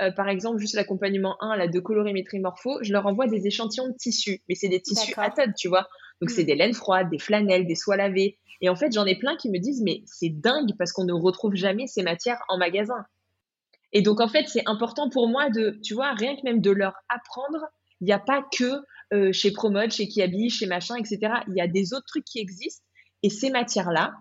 [0.00, 3.88] euh, par exemple, juste l'accompagnement 1, la de colorimétrie morpho, je leur envoie des échantillons
[3.88, 4.42] de tissus.
[4.48, 5.86] Mais c'est des tissus à tête, tu vois.
[6.20, 6.46] Donc, c'est mm.
[6.46, 8.38] des laines froides, des flanelles, des soies lavées.
[8.62, 11.12] Et en fait, j'en ai plein qui me disent, mais c'est dingue parce qu'on ne
[11.12, 13.04] retrouve jamais ces matières en magasin.
[13.92, 16.70] Et donc, en fait, c'est important pour moi de, tu vois, rien que même de
[16.70, 17.66] leur apprendre.
[18.00, 18.80] Il n'y a pas que
[19.12, 21.34] euh, chez Promode, chez Kiabi, chez machin, etc.
[21.48, 22.84] Il y a des autres trucs qui existent.
[23.22, 24.14] Et ces matières-là,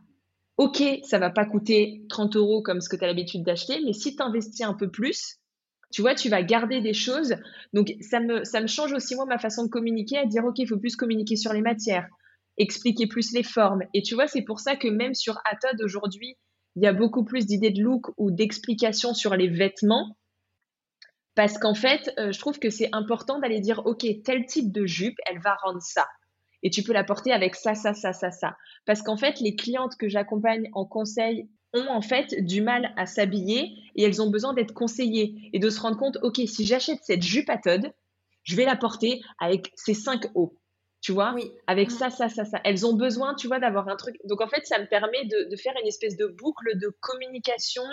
[0.57, 3.93] ok, ça va pas coûter 30 euros comme ce que tu as l'habitude d'acheter, mais
[3.93, 5.37] si tu investis un peu plus,
[5.91, 7.35] tu vois, tu vas garder des choses.
[7.73, 10.59] Donc, ça me, ça me change aussi, moi, ma façon de communiquer, à dire, OK,
[10.59, 12.07] il faut plus communiquer sur les matières,
[12.57, 13.81] expliquer plus les formes.
[13.93, 16.37] Et tu vois, c'est pour ça que même sur Atod aujourd'hui,
[16.75, 20.17] il y a beaucoup plus d'idées de look ou d'explications sur les vêtements.
[21.35, 24.85] Parce qu'en fait, euh, je trouve que c'est important d'aller dire, OK, tel type de
[24.85, 26.07] jupe, elle va rendre ça.
[26.63, 28.55] Et tu peux la porter avec ça, ça, ça, ça, ça.
[28.85, 33.05] Parce qu'en fait, les clientes que j'accompagne en conseil ont en fait du mal à
[33.05, 36.99] s'habiller et elles ont besoin d'être conseillées et de se rendre compte, OK, si j'achète
[37.03, 37.91] cette jupe à Todd,
[38.43, 40.60] je vais la porter avec ces cinq hauts
[41.01, 41.51] tu vois, oui.
[41.67, 41.91] avec mm.
[41.91, 42.61] ça, ça, ça, ça.
[42.63, 44.15] Elles ont besoin, tu vois, d'avoir un truc.
[44.25, 47.83] Donc en fait, ça me permet de, faire une espèce de boucle de communication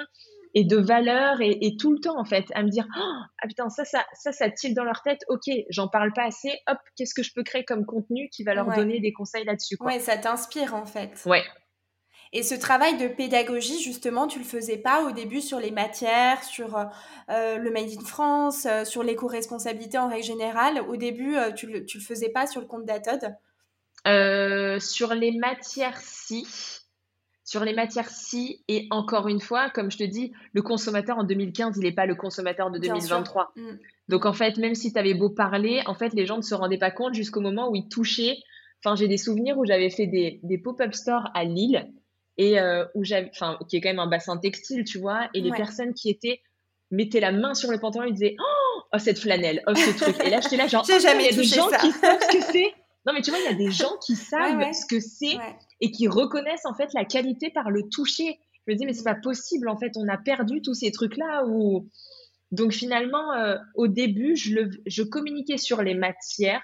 [0.54, 3.02] et de valeur et, tout le temps en fait à me dire oh,
[3.42, 6.50] ah putain ça ça ça ça tire dans leur tête ok j'en parle pas assez
[6.66, 9.76] hop qu'est-ce que je peux créer comme contenu qui va leur donner des conseils là-dessus
[9.80, 11.42] ouais ça t'inspire en fait ouais
[12.32, 16.44] et ce travail de pédagogie, justement, tu le faisais pas au début sur les matières,
[16.44, 20.80] sur euh, le Made in France, euh, sur l'éco-responsabilité en règle générale?
[20.88, 23.34] Au début, euh, tu, le, le faisais pas sur le compte d'Atod?
[24.80, 26.46] Sur les matières, si.
[27.44, 31.24] Sur les matières, si, et encore une fois, comme je te dis, le consommateur en
[31.24, 33.52] 2015, il n'est pas le consommateur de 2023.
[33.56, 33.62] Mm.
[34.08, 36.54] Donc en fait, même si tu avais beau parler, en fait, les gens ne se
[36.54, 38.36] rendaient pas compte jusqu'au moment où ils touchaient.
[38.84, 41.90] Enfin, j'ai des souvenirs où j'avais fait des, pop-up stores à Lille
[42.38, 45.40] et euh, où j'avais, enfin, qui est quand même un bassin textile, tu vois, et
[45.40, 46.40] les personnes qui étaient
[46.90, 50.16] mettaient la main sur le pantalon et disaient oh, oh cette flanelle, oh ce truc.
[50.24, 52.20] Et là, j'étais là genre, j'ai jamais oh, il y a des gens qui savent
[52.22, 52.72] ce que c'est.
[53.06, 55.36] Non, mais tu vois, il y a des gens qui savent ce que c'est
[55.80, 58.38] et qui reconnaissent en fait la qualité par le toucher.
[58.66, 61.44] Je me dis, mais c'est pas possible, en fait, on a perdu tous ces trucs-là.
[61.46, 61.88] Où...
[62.50, 66.62] Donc finalement, euh, au début, je, le, je communiquais sur les matières,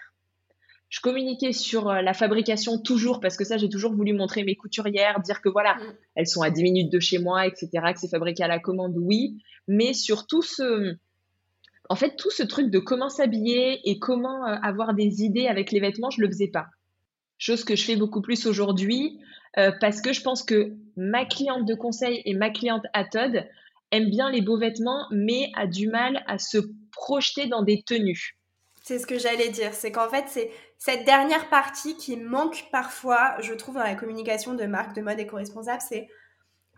[0.95, 4.55] je communiquais sur euh, la fabrication toujours, parce que ça, j'ai toujours voulu montrer mes
[4.55, 5.95] couturières, dire que voilà, mm.
[6.15, 8.95] elles sont à 10 minutes de chez moi, etc., que c'est fabriqué à la commande,
[8.97, 10.97] oui, mais surtout ce
[11.91, 15.73] en fait, tout ce truc de comment s'habiller et comment euh, avoir des idées avec
[15.73, 16.67] les vêtements, je le faisais pas.
[17.39, 19.19] Chose que je fais beaucoup plus aujourd'hui
[19.59, 23.45] euh, parce que je pense que ma cliente de conseil et ma cliente à Todd
[23.91, 26.59] aime bien les beaux vêtements, mais a du mal à se
[26.93, 28.39] projeter dans des tenues.
[28.87, 33.35] C'est ce que j'allais dire, c'est qu'en fait, c'est cette dernière partie qui manque parfois,
[33.41, 36.07] je trouve, dans la communication de marques de mode éco-responsable, c'est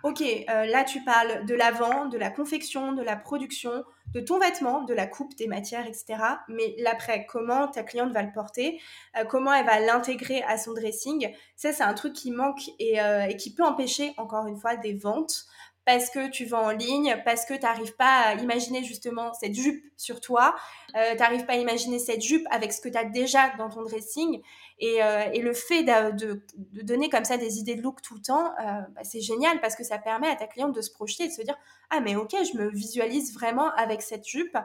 [0.04, 3.82] Ok, euh, là tu parles de la vente, de la confection, de la production,
[4.14, 6.14] de ton vêtement, de la coupe, des matières, etc.
[6.48, 8.80] Mais l'après, comment ta cliente va le porter,
[9.18, 13.00] euh, comment elle va l'intégrer à son dressing, ça c'est un truc qui manque et,
[13.00, 15.46] euh, et, qui peut empêcher encore une fois des ventes
[15.87, 19.55] parce que tu vas en ligne, parce que tu n'arrives pas à imaginer justement cette
[19.55, 20.57] jupe sur toi,
[20.97, 23.70] euh, tu n'arrives pas à imaginer cette jupe avec ce que tu as déjà dans
[23.70, 24.43] ton dressing.
[24.80, 28.16] Et, euh, et le fait de, de, donner comme ça des idées de look tout
[28.16, 30.91] le temps, euh, bah, c'est génial parce que ça permet à ta cliente de se
[30.91, 31.57] projeter, de se dire
[31.91, 34.59] Ah, mais ok, je me visualise vraiment avec cette jupe,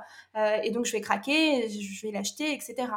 [0.63, 2.88] et donc je vais craquer, je vais l'acheter, etc.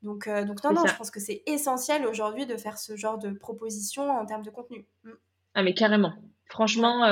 [0.00, 3.30] Donc, donc non, non, je pense que c'est essentiel aujourd'hui de faire ce genre de
[3.30, 4.86] proposition en termes de contenu.
[5.04, 5.10] Mm.
[5.54, 6.14] Ah, mais carrément.
[6.48, 7.04] Franchement,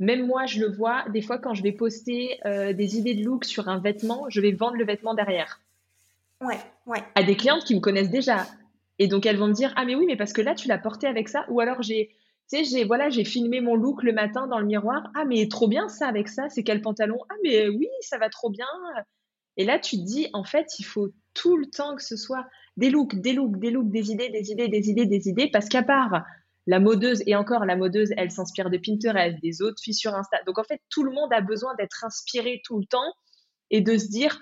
[0.00, 3.22] même moi, je le vois, des fois, quand je vais poster euh, des idées de
[3.22, 5.60] look sur un vêtement, je vais vendre le vêtement derrière.
[6.40, 7.02] Ouais, ouais.
[7.14, 8.46] À des clientes qui me connaissent déjà.
[8.98, 10.78] Et donc, elles vont me dire Ah, mais oui, mais parce que là, tu l'as
[10.78, 11.44] porté avec ça.
[11.50, 12.16] Ou alors, j'ai.
[12.50, 15.10] Tu sais, j'ai voilà, j'ai filmé mon look le matin dans le miroir.
[15.14, 16.48] Ah, mais trop bien ça avec ça.
[16.48, 17.18] C'est quel pantalon?
[17.28, 18.66] Ah, mais oui, ça va trop bien.
[19.58, 22.46] Et là, tu te dis, en fait, il faut tout le temps que ce soit
[22.78, 25.50] des looks, des looks, des looks, des idées, des idées, des idées, des idées.
[25.52, 26.24] Parce qu'à part
[26.70, 30.38] la modeuse, et encore la modeuse, elle s'inspire de Pinterest, des autres filles sur Insta.
[30.46, 33.12] Donc en fait, tout le monde a besoin d'être inspiré tout le temps
[33.70, 34.40] et de se dire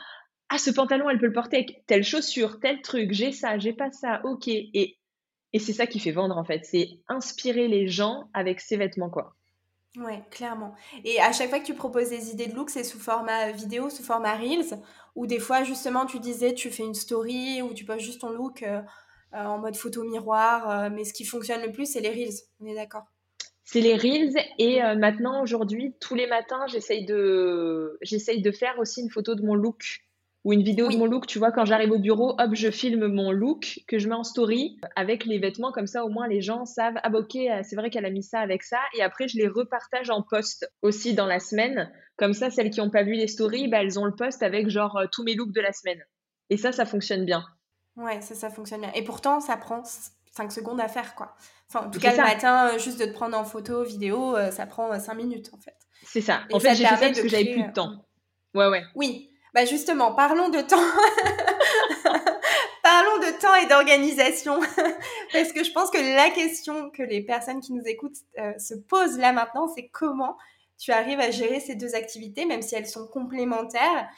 [0.50, 3.72] Ah, ce pantalon, elle peut le porter avec telle chaussure, tel truc, j'ai ça, j'ai
[3.72, 4.46] pas ça, ok.
[4.46, 4.98] Et,
[5.54, 9.08] et c'est ça qui fait vendre en fait, c'est inspirer les gens avec ses vêtements,
[9.08, 9.34] quoi.
[9.96, 10.74] Ouais, clairement.
[11.04, 13.88] Et à chaque fois que tu proposes des idées de look, c'est sous format vidéo,
[13.88, 14.78] sous format Reels,
[15.16, 18.30] ou des fois, justement, tu disais, tu fais une story ou tu poses juste ton
[18.30, 18.62] look.
[18.62, 18.82] Euh,
[19.32, 20.70] en mode photo miroir.
[20.70, 22.34] Euh, mais ce qui fonctionne le plus, c'est les Reels.
[22.60, 23.04] On est d'accord?
[23.64, 28.78] C'est les Reels et euh, maintenant aujourd'hui tous les matins j'essaye de j'essaye de faire
[28.78, 30.06] aussi une photo de mon look
[30.44, 33.08] ou une vidéo de mon look tu vois quand j'arrive au bureau hop je filme
[33.08, 36.40] mon look que je mets en story avec les vêtements comme ça au moins les
[36.40, 39.28] gens savent ah bah ok c'est vrai qu'elle a mis ça avec ça et après
[39.28, 43.02] je les repartage en post aussi dans la semaine comme ça celles qui n'ont pas
[43.02, 45.74] vu les stories bah, elles ont le post avec genre tous mes looks de la
[45.74, 46.02] semaine
[46.48, 47.44] et ça ça fonctionne bien
[47.98, 48.92] Ouais, ça, ça fonctionne bien.
[48.94, 49.82] Et pourtant, ça prend
[50.32, 51.34] 5 secondes à faire, quoi.
[51.68, 54.50] Enfin, en tout cas, le matin, euh, juste de te prendre en photo, vidéo, euh,
[54.50, 55.76] ça prend 5 euh, minutes, en fait.
[56.04, 56.42] C'est ça.
[56.52, 58.06] en fait, j'ai fait ça parce que j'avais plus de temps.
[58.54, 58.82] Ouais, ouais.
[58.94, 59.30] Oui.
[59.52, 60.76] Bah, justement, parlons de temps.
[62.82, 64.60] parlons de temps et d'organisation.
[65.32, 68.16] parce que je pense que la question que les personnes qui nous écoutent
[68.58, 70.38] se posent là maintenant, c'est comment
[70.78, 74.08] tu arrives à gérer ces deux activités, même si elles sont complémentaires,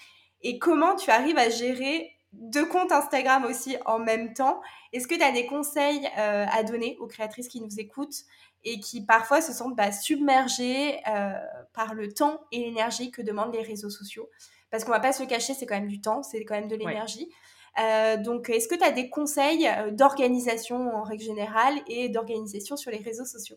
[0.42, 4.60] et comment tu arrives à gérer deux comptes Instagram aussi en même temps.
[4.92, 8.24] Est-ce que tu as des conseils euh, à donner aux créatrices qui nous écoutent
[8.64, 11.32] et qui parfois se sentent bah, submergées euh,
[11.72, 14.28] par le temps et l'énergie que demandent les réseaux sociaux?
[14.70, 16.68] Parce qu'on va pas se le cacher, c'est quand même du temps, c'est quand même
[16.68, 17.28] de l'énergie.
[17.80, 22.90] Euh, donc, est-ce que tu as des conseils d'organisation en règle générale et d'organisation sur
[22.90, 23.56] les réseaux sociaux?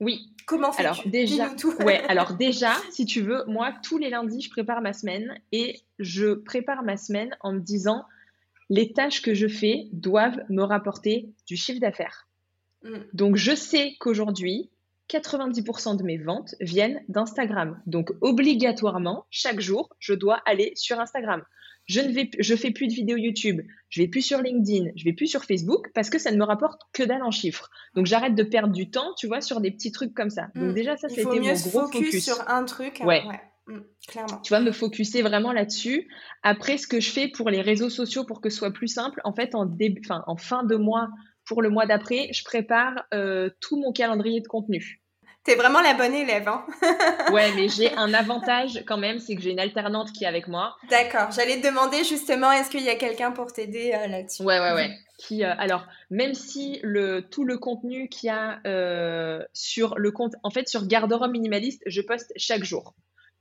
[0.00, 0.32] Oui.
[0.46, 0.86] Comment fais-tu?
[0.86, 1.50] Alors déjà,
[1.84, 2.02] ouais.
[2.08, 6.34] Alors déjà, si tu veux, moi tous les lundis, je prépare ma semaine et je
[6.34, 8.04] prépare ma semaine en me disant
[8.70, 12.28] les tâches que je fais doivent me rapporter du chiffre d'affaires.
[12.82, 12.96] Mm.
[13.12, 14.70] Donc je sais qu'aujourd'hui,
[15.10, 17.80] 90% de mes ventes viennent d'Instagram.
[17.86, 21.42] Donc obligatoirement, chaque jour, je dois aller sur Instagram
[21.88, 25.04] je ne vais, je fais plus de vidéos YouTube, je vais plus sur LinkedIn, je
[25.04, 27.70] vais plus sur Facebook parce que ça ne me rapporte que dalle en chiffres.
[27.94, 30.48] Donc j'arrête de perdre du temps, tu vois, sur des petits trucs comme ça.
[30.54, 30.74] Donc hmm.
[30.74, 32.04] déjà ça, c'était mon gros focus.
[32.04, 32.24] focus.
[32.24, 33.00] sur un truc.
[33.00, 33.06] Hein.
[33.06, 33.22] Ouais.
[33.66, 34.38] Hmm, clairement.
[34.42, 36.08] Tu vas me focuser vraiment là-dessus.
[36.42, 39.20] Après, ce que je fais pour les réseaux sociaux pour que ce soit plus simple,
[39.24, 41.08] en fait, en, début, enfin, en fin de mois,
[41.46, 43.04] pour le mois d'après, je prépare
[43.60, 45.02] tout mon calendrier de contenu.
[45.48, 46.66] T'es vraiment la bonne élève, hein
[47.32, 50.46] Ouais, mais j'ai un avantage quand même, c'est que j'ai une alternante qui est avec
[50.46, 50.76] moi.
[50.90, 51.30] D'accord.
[51.32, 54.42] J'allais te demander justement, est-ce qu'il y a quelqu'un pour t'aider euh, là-dessus?
[54.42, 54.90] Ouais, ouais, ouais.
[55.16, 60.10] Qui, euh, alors, même si le, tout le contenu qu'il y a euh, sur le
[60.12, 62.94] compte, en fait, sur Garde-robe minimaliste, je poste chaque jour.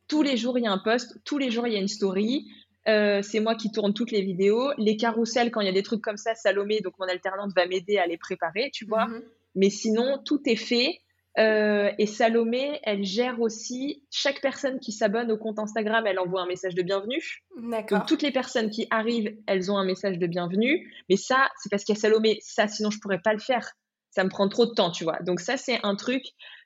[0.07, 1.89] Tous les jours, il y a un post, tous les jours, il y a une
[1.89, 2.47] story.
[2.85, 4.71] c'est moi qui tourne toutes les vidéos.
[4.77, 7.65] Les carousels, quand il y a des trucs comme ça, Salomé, donc mon alternante, va
[7.65, 9.07] m'aider à les préparer, tu vois.
[9.07, 9.23] Mhm.
[9.55, 11.01] Mais sinon, tout est fait.
[11.37, 16.41] Euh, et Salomé, elle gère aussi chaque personne qui s'abonne au compte Instagram, elle envoie
[16.41, 17.21] un message de bienvenue.
[17.57, 17.99] D'accord.
[17.99, 20.91] Donc toutes les personnes qui arrivent, elles ont un message de bienvenue.
[21.09, 22.39] Mais ça, c'est parce qu'il y a Salomé.
[22.41, 23.71] Ça, sinon je pourrais pas le faire.
[24.09, 25.19] Ça me prend trop de temps, tu vois.
[25.21, 26.23] Donc ça, c'est un truc.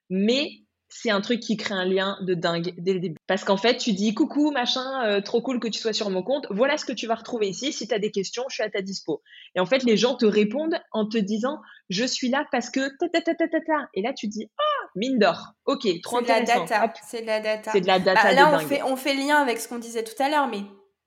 [0.09, 0.49] Mais
[0.93, 3.17] c'est un truc qui crée un lien de dingue dès le début.
[3.25, 6.21] Parce qu'en fait, tu dis coucou, machin, euh, trop cool que tu sois sur mon
[6.21, 6.45] compte.
[6.49, 7.71] Voilà ce que tu vas retrouver ici.
[7.71, 9.23] Si tu as des questions, je suis à ta dispo.
[9.55, 12.81] Et en fait, les gens te répondent en te disant je suis là parce que
[12.99, 13.89] ta ta ta ta ta ta.
[13.93, 15.53] Et là, tu dis ah, mine d'or.
[15.65, 16.65] Ok, trop intéressant.
[17.07, 17.71] C'est de la data.
[17.71, 18.23] C'est de la data.
[18.23, 20.63] Bah, là, on fait, on fait lien avec ce qu'on disait tout à l'heure, mais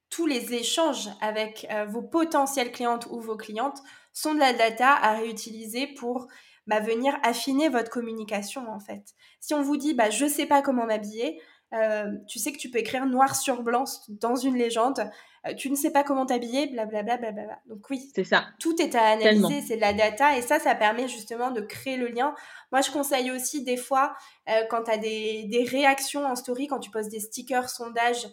[0.09, 3.78] tous les échanges avec euh, vos potentielles clientes ou vos clientes
[4.12, 6.28] sont de la data à réutiliser pour
[6.67, 9.15] bah, venir affiner votre communication en fait.
[9.41, 11.41] Si on vous dit bah, je sais pas comment m'habiller,
[11.75, 15.11] euh, tu sais que tu peux écrire noir sur blanc dans une légende,
[15.47, 17.17] euh, tu ne sais pas comment t'habiller, blablabla.
[17.17, 17.59] Bla, bla, bla.
[17.67, 18.47] Donc oui, c'est ça.
[18.61, 21.97] Tout est à analyser, c'est de la data et ça, ça permet justement de créer
[21.97, 22.35] le lien.
[22.71, 24.15] Moi, je conseille aussi des fois,
[24.49, 28.29] euh, quand tu as des, des, réactions en story, quand tu poses des stickers, sondages,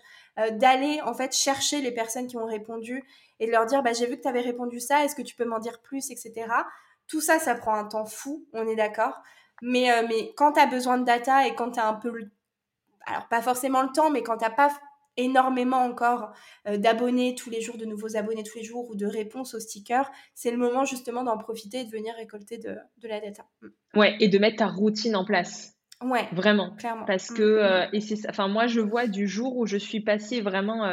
[0.52, 3.04] d'aller en fait chercher les personnes qui ont répondu
[3.42, 5.36] et de leur dire bah, j'ai vu que tu avais répondu ça, est-ce que tu
[5.36, 6.46] peux m'en dire plus, etc.
[7.12, 9.22] Tout ça, ça prend un temps fou, on est d'accord.
[9.62, 12.10] Mais, euh, mais quand tu as besoin de data et quand tu as un peu
[12.10, 12.32] le...
[13.06, 14.72] Alors, pas forcément le temps, mais quand tu n'as pas
[15.18, 16.32] énormément encore
[16.70, 19.60] euh, d'abonnés tous les jours, de nouveaux abonnés tous les jours ou de réponses aux
[19.60, 23.44] stickers, c'est le moment justement d'en profiter et de venir récolter de, la data.
[23.62, 24.00] Mm.
[24.00, 25.76] Ouais, et de mettre ta routine en place.
[26.02, 26.30] Ouais.
[26.32, 26.74] Vraiment.
[26.78, 27.06] Clairement.
[27.06, 29.76] Parce mm, que, mm, euh, et c'est enfin, moi, je vois du jour où je
[29.76, 30.86] suis passée vraiment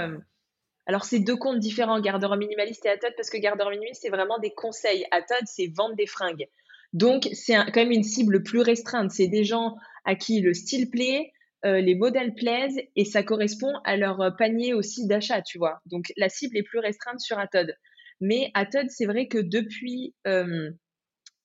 [0.89, 4.39] alors, c'est deux comptes différents, Gardeur Minimaliste et Atod, parce que Gardeur Minimaliste, c'est vraiment
[4.39, 5.05] des conseils.
[5.11, 6.49] Atod, c'est vendre des fringues.
[6.95, 9.11] Donc, c'est quand même une cible plus restreinte.
[9.11, 9.76] C'est des gens
[10.07, 11.30] à qui le style plaît,
[11.66, 15.82] euh, les modèles plaisent et ça correspond à leur euh, panier aussi d'achat, tu vois.
[15.84, 17.76] Donc, la cible est plus restreinte sur Atod.
[18.22, 20.70] Mais Atod, c'est vrai que depuis euh,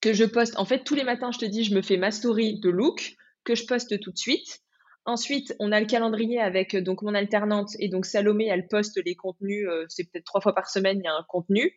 [0.00, 2.10] que je poste, en fait, tous les matins, je te dis, je me fais ma
[2.10, 3.14] story de look
[3.44, 4.63] que je poste tout de suite.
[5.06, 9.00] Ensuite, on a le calendrier avec euh, donc mon alternante et donc Salomé, elle poste
[9.04, 11.72] les contenus, euh, c'est peut-être trois fois par semaine, il y a un contenu.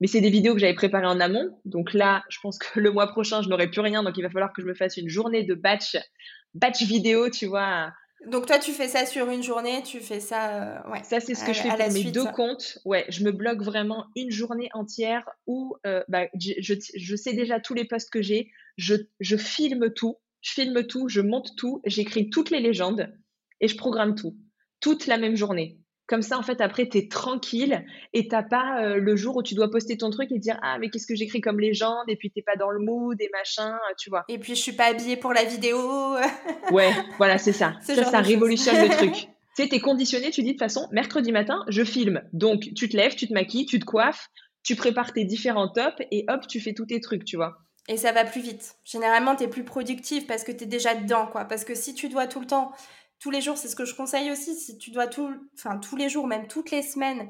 [0.00, 1.60] Mais c'est des vidéos que j'avais préparées en amont.
[1.64, 4.02] Donc là, je pense que le mois prochain, je n'aurai plus rien.
[4.02, 5.96] Donc il va falloir que je me fasse une journée de batch,
[6.54, 7.90] batch vidéo, tu vois.
[8.26, 11.02] Donc toi, tu fais ça sur une journée, tu fais ça, euh, ouais.
[11.02, 12.78] Ça, c'est ce que je fais pour mes deux comptes.
[12.84, 15.74] Ouais, je me bloque vraiment une journée entière où
[16.08, 18.50] bah, je, je, sais déjà tous les posts que j'ai.
[18.76, 23.12] Je, je filme tout je filme tout, je monte tout, j'écris toutes les légendes
[23.60, 24.36] et je programme tout.
[24.80, 25.78] Toute la même journée.
[26.06, 29.42] Comme ça, en fait, après, tu es tranquille et t'as pas euh, le jour où
[29.44, 32.16] tu dois poster ton truc et dire Ah, mais qu'est-ce que j'écris comme légende Et
[32.16, 34.24] puis, t'es pas dans le mood et machin, tu vois.
[34.28, 35.78] Et puis, je suis pas habillée pour la vidéo.
[36.72, 37.76] ouais, voilà, c'est ça.
[37.82, 39.28] ça, ça révolutionne le truc.
[39.56, 42.22] Tu sais, t'es conditionné, tu dis de toute façon, mercredi matin, je filme.
[42.32, 44.28] Donc, tu te lèves, tu te maquilles, tu te coiffes,
[44.62, 47.58] tu prépares tes différents tops et hop, tu fais tous tes trucs, tu vois.
[47.90, 48.76] Et ça va plus vite.
[48.84, 51.44] Généralement, tu es plus productif parce que tu es déjà dedans, quoi.
[51.44, 52.70] Parce que si tu dois tout le temps,
[53.18, 55.96] tous les jours, c'est ce que je conseille aussi, si tu dois tout, enfin, tous
[55.96, 57.28] les jours, même toutes les semaines,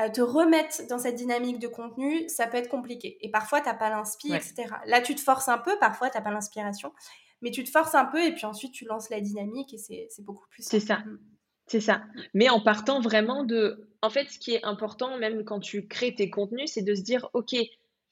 [0.00, 3.18] euh, te remettre dans cette dynamique de contenu, ça peut être compliqué.
[3.20, 4.74] Et parfois, t'as pas l'inspiration, etc.
[4.86, 6.92] Là, tu te forces un peu, parfois, t'as pas l'inspiration.
[7.40, 10.24] Mais tu te forces un peu et puis ensuite, tu lances la dynamique et c'est
[10.24, 10.98] beaucoup plus C'est ça.
[10.98, 11.20] Mm.
[11.68, 12.02] C'est ça.
[12.34, 13.88] Mais en partant vraiment de...
[14.02, 17.02] En fait, ce qui est important, même quand tu crées tes contenus, c'est de se
[17.02, 17.54] dire, OK,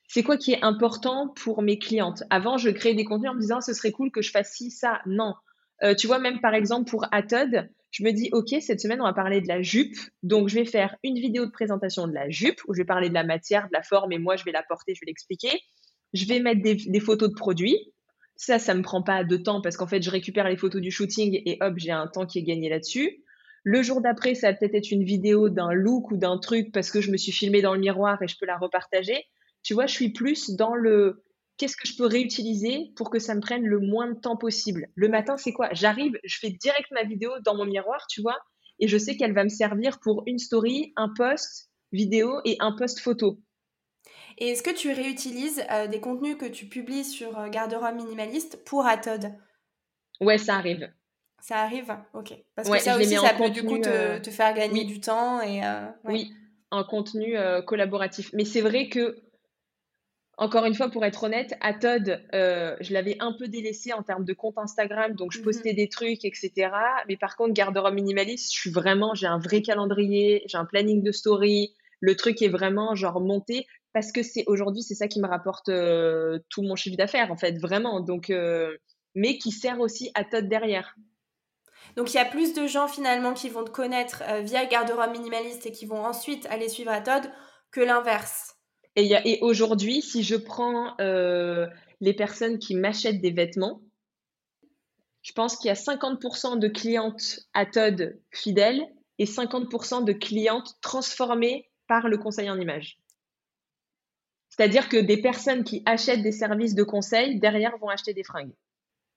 [0.08, 2.24] c'est quoi qui est important pour mes clientes?
[2.30, 4.70] Avant, je créais des contenus en me disant ce serait cool que je fasse ci,
[4.70, 5.00] ça.
[5.06, 5.34] Non.
[5.82, 9.04] Euh, tu vois, même par exemple pour Atod, je me dis ok, cette semaine on
[9.04, 12.28] va parler de la jupe, donc je vais faire une vidéo de présentation de la
[12.30, 14.52] jupe où je vais parler de la matière, de la forme et moi je vais
[14.52, 15.60] la porter, je vais l'expliquer.
[16.14, 17.78] Je vais mettre des, photos de produits.
[18.34, 20.90] Ça, ça me prend pas de temps parce qu'en fait je récupère les photos du
[20.90, 23.22] shooting et hop, j'ai un temps qui est gagné là-dessus.
[23.62, 26.90] Le jour d'après, ça va peut-être être une vidéo d'un look ou d'un truc parce
[26.90, 29.26] que je me suis filmée dans le miroir et je peux la repartager.
[29.68, 31.22] Tu vois, je suis plus dans le
[31.58, 34.86] qu'est-ce que je peux réutiliser pour que ça me prenne le moins de temps possible.
[34.94, 35.68] Le matin, c'est quoi?
[35.72, 38.38] J'arrive, je fais direct ma vidéo dans mon miroir, tu vois,
[38.78, 42.72] et je sais qu'elle va me servir pour une story, un post vidéo et un
[42.72, 43.40] post photo.
[44.38, 48.64] Et est-ce que tu réutilises euh, des contenus que tu publies sur euh, Garde-robe minimaliste
[48.64, 49.34] pour Atod?
[50.22, 50.90] Ouais, ça arrive.
[51.42, 51.94] Ça arrive?
[52.14, 52.32] Ok.
[52.56, 55.42] Parce que ça aussi, ça peut du coup te, euh, faire gagner du temps.
[55.42, 55.60] et
[56.04, 56.32] Oui,
[56.70, 58.30] un contenu collaboratif.
[58.32, 59.27] Mais c'est vrai que
[60.38, 64.04] encore une fois, pour être honnête, à Todd, euh, je l'avais un peu délaissé en
[64.04, 65.76] termes de compte Instagram, donc je postais mhm.
[65.76, 66.70] des trucs, etc.
[67.08, 71.02] Mais par contre, garde-robe minimaliste, je suis vraiment, j'ai un vrai calendrier, j'ai un planning
[71.02, 71.74] de story.
[72.00, 75.70] Le truc est vraiment genre monté parce que c'est aujourd'hui, c'est ça qui me rapporte
[75.70, 78.00] euh, tout mon chiffre d'affaires, en fait, vraiment.
[78.00, 78.76] Donc, euh,
[79.16, 80.94] mais qui sert aussi à Todd derrière.
[81.96, 85.66] Donc il y a plus de gens finalement qui vont te connaître via garde-robe minimaliste
[85.66, 87.28] et qui vont ensuite aller suivre à Todd
[87.72, 88.57] que l'inverse.
[89.00, 91.68] Et, aujourd'hui, si je prends euh,
[92.00, 93.80] les personnes qui m'achètent des vêtements,
[95.22, 98.84] je pense qu'il y a 50% de clientes à Todd fidèles
[99.18, 102.98] et 50% de clientes transformées par le conseil en image.
[104.48, 108.54] C'est-à-dire que des personnes qui achètent des services de conseil, derrière, vont acheter des fringues.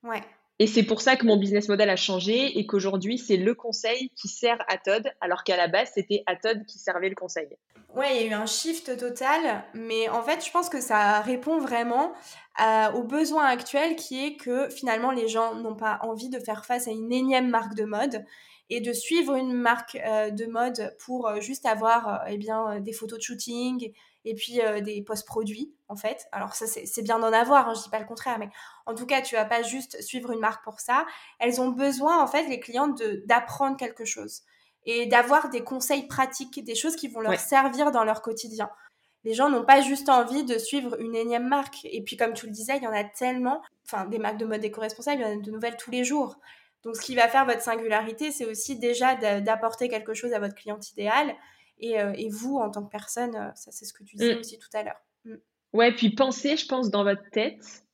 [0.04, 0.22] Ouais.
[0.62, 4.10] Et c'est pour ça que mon business model a changé et qu'aujourd'hui, c'est le conseil
[4.10, 7.48] qui sert à Todd, alors qu'à la base, c'était à Todd qui servait le conseil.
[7.96, 11.20] Ouais, il y a eu un shift total, mais en fait, je pense que ça
[11.22, 12.12] répond vraiment
[12.60, 16.64] euh, au besoin actuel qui est que finalement, les gens n'ont pas envie de faire
[16.64, 18.24] face à une énième marque de mode
[18.70, 22.92] et de suivre une marque euh, de mode pour euh, juste avoir eh bien, des
[22.92, 23.92] photos de shooting
[24.24, 26.26] et puis des post-produits en fait.
[26.32, 28.48] Alors ça c'est bien d'en avoir, hein, je dis pas le contraire, mais
[28.86, 31.06] en tout cas tu vas pas juste suivre une marque pour ça.
[31.38, 34.42] Elles ont besoin en fait les clientes d'apprendre quelque chose
[34.84, 38.70] et d'avoir des conseils pratiques, des choses qui vont leur servir dans leur quotidien.
[39.24, 41.84] Les gens n'ont pas juste envie de suivre une énième marque.
[41.84, 44.46] Et puis, comme tu le disais, il y en a tellement, enfin, des marques de
[44.46, 46.40] mode éco-responsable, il y en a de nouvelles tous les jours.
[46.82, 50.56] Donc, ce qui va faire votre singularité, c'est aussi déjà d'apporter quelque chose à votre
[50.56, 51.36] cliente idéale.
[51.82, 54.36] Et, euh, et, vous, en tant que personne, euh, ça, c'est ce que tu disais
[54.36, 54.38] mm.
[54.38, 55.00] aussi tout à l'heure.
[55.24, 55.34] Mm.
[55.74, 57.84] Ouais, puis pensez, je pense, dans votre tête,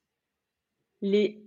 [1.00, 1.42] les.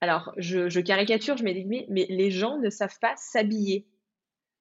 [0.00, 3.88] Alors, je, je caricature, je mets des mais les gens ne savent pas s'habiller.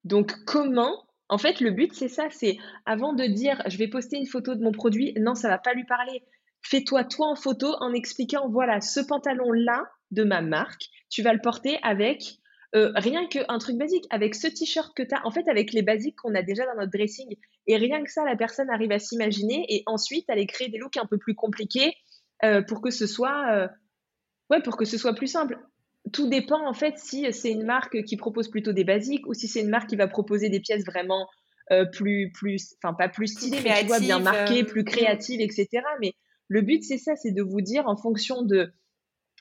[0.04, 4.18] Donc, comment En fait, le but, c'est ça c'est avant de dire je vais poster
[4.18, 6.24] une photo de mon produit, non, ça va pas lui parler.
[6.62, 11.42] Fais-toi toi en photo en expliquant voilà, ce pantalon-là de ma marque, tu vas le
[11.42, 12.40] porter avec
[12.76, 15.84] euh, rien qu'un truc basique, avec ce t-shirt que tu as, en fait, avec les
[15.84, 17.36] basiques qu'on a déjà dans notre dressing.
[17.68, 20.98] Et rien que ça, la personne arrive à s'imaginer et ensuite aller créer des looks
[20.98, 21.94] un peu plus compliqués
[22.44, 23.54] euh, pour que ce soit.
[23.54, 23.68] Euh,
[24.50, 25.60] ouais, pour que ce soit plus simple
[26.12, 29.48] tout dépend en fait si c'est une marque qui propose plutôt des basiques ou si
[29.48, 31.30] c'est une marque qui va proposer des pièces vraiment
[31.94, 35.70] plus, plus, enfin pas plus stylées, mais tu vois, bien marquées, plus créatives, etc.
[36.02, 36.14] Mais
[36.50, 38.74] le but c'est ça, c'est de vous dire en fonction de,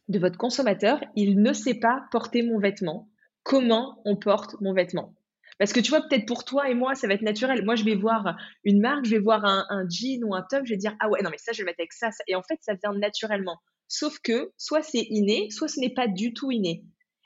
[0.08, 3.08] de votre consommateur, il ne sait pas porter mon vêtement.
[3.42, 5.14] Comment on porte mon vêtement
[5.58, 7.64] parce que tu vois, peut-être pour toi et moi, ça va être naturel.
[7.64, 10.70] Moi, je vais voir une marque, je vais voir un, jean ou un top, je
[10.70, 12.08] vais dire, ah ouais, non, mais ça, je vais mettre avec ça.
[12.26, 13.58] Et en fait, ça vient naturellement.
[13.86, 16.82] Sauf que soit c'est inné, soit ce n'est pas du tout inné.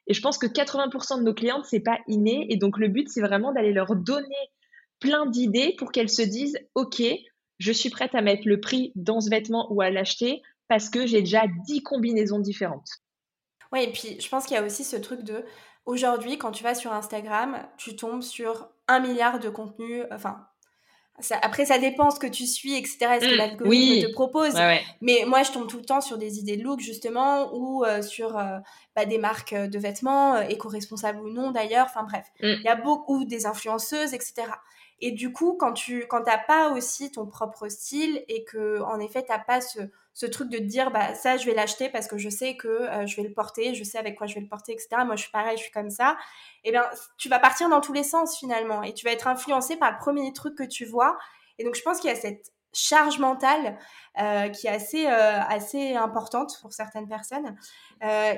[0.06, 2.46] Et je pense que 80% de nos clientes, c'est pas inné.
[2.50, 4.50] Et donc, le but, c'est vraiment d'aller leur donner
[5.00, 7.02] plein d'idées pour qu'elles se disent, OK,
[7.58, 11.06] je suis prête à mettre le prix dans ce vêtement ou à l'acheter parce que
[11.06, 12.88] j'ai déjà 10 combinaisons différentes.
[13.72, 15.44] Oui, et puis je pense qu'il y a aussi ce truc de
[15.86, 20.46] aujourd'hui, quand tu vas sur Instagram, tu tombes sur un milliard de contenus, enfin
[21.42, 22.98] après, ça dépend ce que tu suis, etc.
[23.00, 23.38] Est-ce que mmh.
[23.38, 24.54] l'algorithme te propose
[25.00, 28.02] Mais moi, je tombe tout le temps sur des idées de look, justement, ou euh,
[28.02, 28.58] sur euh,
[28.94, 31.86] bah, des marques euh, de vêtements, éco-responsables ou non d'ailleurs.
[31.88, 32.46] Enfin bref, mmh.
[32.46, 34.44] il y a beaucoup des influenceuses, etc.
[35.00, 38.98] Et du coup, quand tu quand t'as pas aussi ton propre style et que en
[38.98, 39.80] effet t'as pas ce,
[40.16, 42.68] ce truc de te dire bah ça je vais l'acheter parce que je sais que
[42.68, 44.88] euh, je vais le porter, je sais avec quoi je vais le porter, etc.
[45.04, 46.16] Moi je suis pareil, je suis comme ça.
[46.64, 46.84] Et eh bien
[47.18, 49.98] tu vas partir dans tous les sens finalement et tu vas être influencé par le
[49.98, 51.18] premier truc que tu vois.
[51.58, 53.78] Et donc je pense qu'il y a cette charge mentale
[54.18, 57.54] euh, qui est assez, euh, assez importante pour certaines personnes.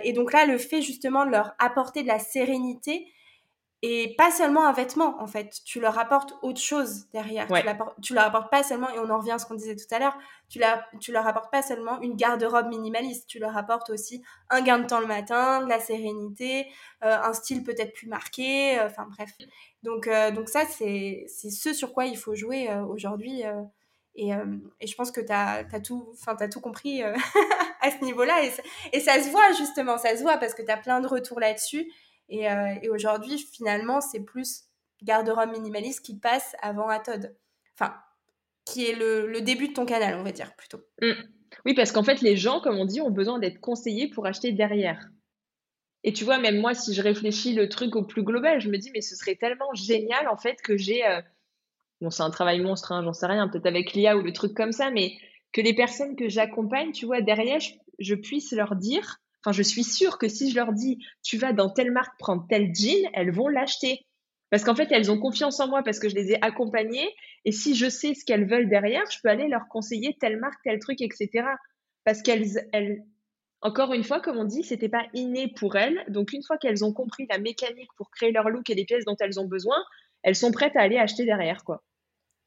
[0.03, 3.07] et donc là, le fait justement de leur apporter de la sérénité,
[3.83, 5.55] et pas seulement un vêtement, en fait.
[5.65, 7.47] Tu leur apportes autre chose derrière.
[8.03, 10.01] Tu, leur apportes pas seulement, et on en revient à ce qu'on disait tout à
[10.01, 10.19] l'heure,
[10.49, 10.61] tu,
[11.01, 13.29] tu leur apportes pas seulement une garde-robe minimaliste.
[13.29, 16.67] Tu leur apportes aussi un gain de temps le matin, de la sérénité,
[17.05, 19.31] euh, un style peut-être plus marqué, euh, enfin bref.
[19.85, 23.43] Donc, euh, donc ça, c'est ce sur quoi il faut jouer aujourd'hui.
[24.17, 24.31] Et,
[24.81, 27.03] et, je pense que tu as, as, tout, as tout compris
[27.81, 28.43] à ce niveau-là.
[28.43, 28.51] Et,
[28.93, 31.39] et, ça se voit justement, ça se voit parce que tu as plein de retours
[31.39, 31.89] là-dessus.
[32.31, 34.65] Euh, et, aujourd'hui, finalement, c'est plus
[35.03, 37.35] garde-robe minimaliste qui passe avant Todd.
[37.75, 37.95] Enfin,
[38.65, 40.81] qui est le, début de ton canal, on va dire plutôt.
[41.01, 41.13] Mm.
[41.65, 44.53] Oui, parce qu'en fait, les gens, comme on dit, ont besoin d'être conseillés pour acheter
[44.53, 45.09] derrière.
[46.05, 48.77] Et tu vois, même moi, si je réfléchis le truc au plus global, je me
[48.77, 51.07] dis, mais ce serait tellement génial, en fait, que j'ai.
[51.07, 51.21] Euh,
[52.01, 54.55] bon, c'est un travail monstre, hein, j'en sais rien, peut-être avec l'IA ou le truc
[54.55, 55.15] comme ça, mais
[55.53, 57.61] que les personnes que j'accompagne, tu vois, derrière,
[57.99, 61.53] je puisse leur dire Enfin, je suis sûre que si je leur dis, tu vas
[61.53, 64.05] dans telle marque prendre tel jean, elles vont l'acheter.
[64.51, 67.15] Parce qu'en fait, elles ont confiance en moi parce que je les ai accompagnées.
[67.45, 70.59] Et si je sais ce qu'elles veulent derrière, je peux aller leur conseiller telle marque,
[70.65, 71.47] tel truc, etc.
[72.05, 73.05] Parce qu'elles, elles,
[73.61, 76.03] encore une fois, comme on dit, c'était pas inné pour elles.
[76.09, 79.05] Donc, une fois qu'elles ont compris la mécanique pour créer leur look et les pièces
[79.05, 79.77] dont elles ont besoin,
[80.23, 81.83] elles sont prêtes à aller acheter derrière, quoi.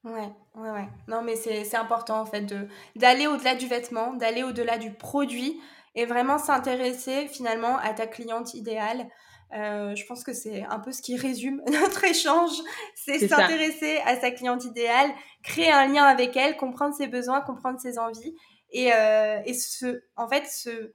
[0.04, 0.88] Ouais, ouais, ouais.
[1.08, 2.52] Non, mais c'est important en fait
[2.96, 5.60] d'aller au-delà du vêtement, d'aller au-delà du produit
[5.96, 9.08] et vraiment s'intéresser finalement à ta cliente idéale.
[9.54, 12.52] Euh, je pense que c'est un peu ce qui résume notre échange,
[12.96, 15.12] c'est s'intéresser à sa cliente idéale,
[15.44, 18.36] créer un lien avec elle, comprendre ses besoins, comprendre ses envies
[18.72, 20.94] et, euh, et se, en fait se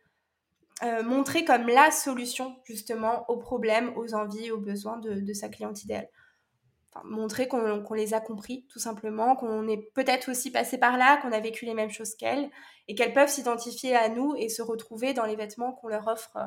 [0.83, 5.49] euh, montrer comme la solution justement aux problèmes, aux envies, aux besoins de, de sa
[5.49, 6.09] cliente idéale
[7.05, 11.33] montrer qu'on les a compris, tout simplement, qu'on est peut-être aussi passé par là, qu'on
[11.33, 12.51] a vécu les mêmes choses qu'elles,
[12.89, 16.37] et qu'elles peuvent s'identifier à nous et se retrouver dans les vêtements qu'on leur offre,
[16.37, 16.47] euh,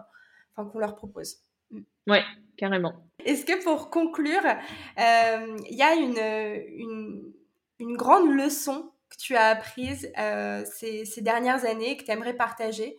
[0.55, 1.37] enfin qu'on leur propose.
[1.71, 1.81] Mm.
[2.07, 2.23] Ouais,
[2.57, 2.93] carrément.
[3.25, 7.33] Est-ce que pour conclure, euh, il y a une,
[7.79, 12.35] une, grande leçon que tu as apprise euh, ces, ces dernières années que tu aimerais
[12.35, 12.97] partager?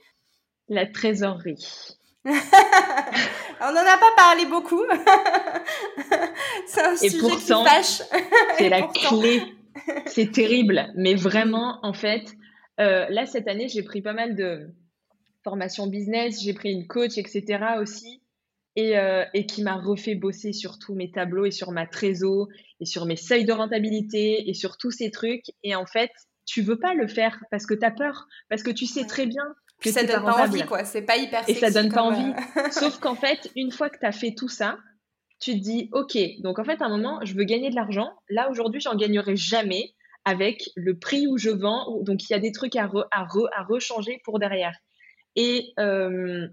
[0.69, 1.99] La trésorerie.
[3.63, 4.83] On n'en a pas parlé beaucoup.
[6.67, 8.03] c'est un Et sujet qui fâche.
[8.59, 9.43] C'est la clé.
[10.07, 10.93] C'est terrible.
[10.97, 12.33] Mais vraiment, en fait,
[12.81, 14.69] euh, là, cette année, j'ai pris pas mal de
[15.45, 16.43] formations business.
[16.43, 17.59] J'ai pris une coach, etc.
[17.81, 18.23] aussi.
[18.77, 22.47] Et, euh, et qui m'a refait bosser sur tous mes tableaux et sur ma trésor
[22.79, 25.45] et sur mes seuils de rentabilité et sur tous ces trucs.
[25.65, 26.11] Et en fait,
[26.47, 29.27] tu veux pas le faire parce que tu as peur, parce que tu sais très
[29.27, 29.45] bien
[29.81, 30.85] que ça donne pas, envie, quoi.
[30.85, 32.33] C'est pas hyper sexy Et ça donne pas envie.
[32.57, 34.79] Euh, Sauf qu'en fait, une fois que tu as fait tout ça,
[35.41, 38.13] tu te dis, OK, donc en fait, à un moment, je veux gagner de l'argent.
[38.29, 42.03] Là, aujourd'hui, j'en gagnerai jamais avec le prix où je vends.
[42.03, 44.77] Donc, il y a des trucs à, re, à, à rechanger pour derrière.
[45.37, 46.47] Et euh,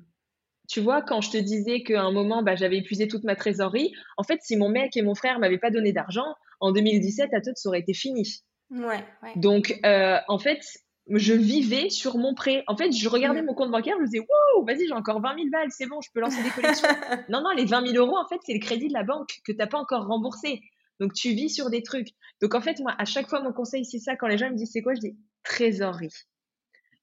[0.69, 3.93] tu vois, quand je te disais qu'à un moment, bah, j'avais épuisé toute ma trésorerie,
[4.17, 7.41] en fait, si mon mec et mon frère m'avaient pas donné d'argent, en 2017, à
[7.41, 8.41] tout, ça aurait été fini.
[8.69, 9.03] Ouais,
[9.35, 10.61] Donc, euh, en fait,
[11.09, 12.63] je vivais sur mon prêt.
[12.67, 15.35] En fait, je regardais mon compte bancaire, je me disais, wow, vas-y, j'ai encore 20
[15.35, 16.87] 000 balles, c'est bon, je peux lancer des collections.
[17.29, 19.51] non, non, les 20 000 euros, en fait, c'est le crédit de la banque que
[19.51, 20.61] tu n'as pas encore remboursé.
[20.99, 22.09] Donc, tu vis sur des trucs.
[22.41, 24.15] Donc, en fait, moi, à chaque fois, mon conseil, c'est ça.
[24.15, 26.13] Quand les gens me disent, c'est quoi, je dis, trésorerie.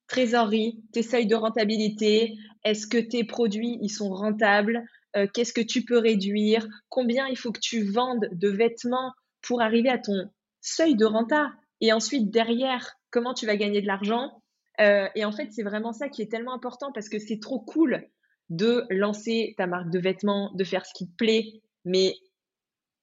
[0.07, 2.37] Trésorerie, tes seuils de rentabilité.
[2.65, 4.85] Est-ce que tes produits, ils sont rentables?
[5.17, 6.67] Euh, Qu'est-ce que tu peux réduire?
[6.89, 10.29] Combien il faut que tu vendes de vêtements pour arriver à ton
[10.61, 11.53] seuil de renta?
[11.81, 14.43] Et ensuite, derrière, comment tu vas gagner de l'argent.
[14.81, 17.61] Euh, et en fait, c'est vraiment ça qui est tellement important parce que c'est trop
[17.61, 18.03] cool
[18.51, 21.63] de lancer ta marque de vêtements, de faire ce qui te plaît.
[21.85, 22.17] Mais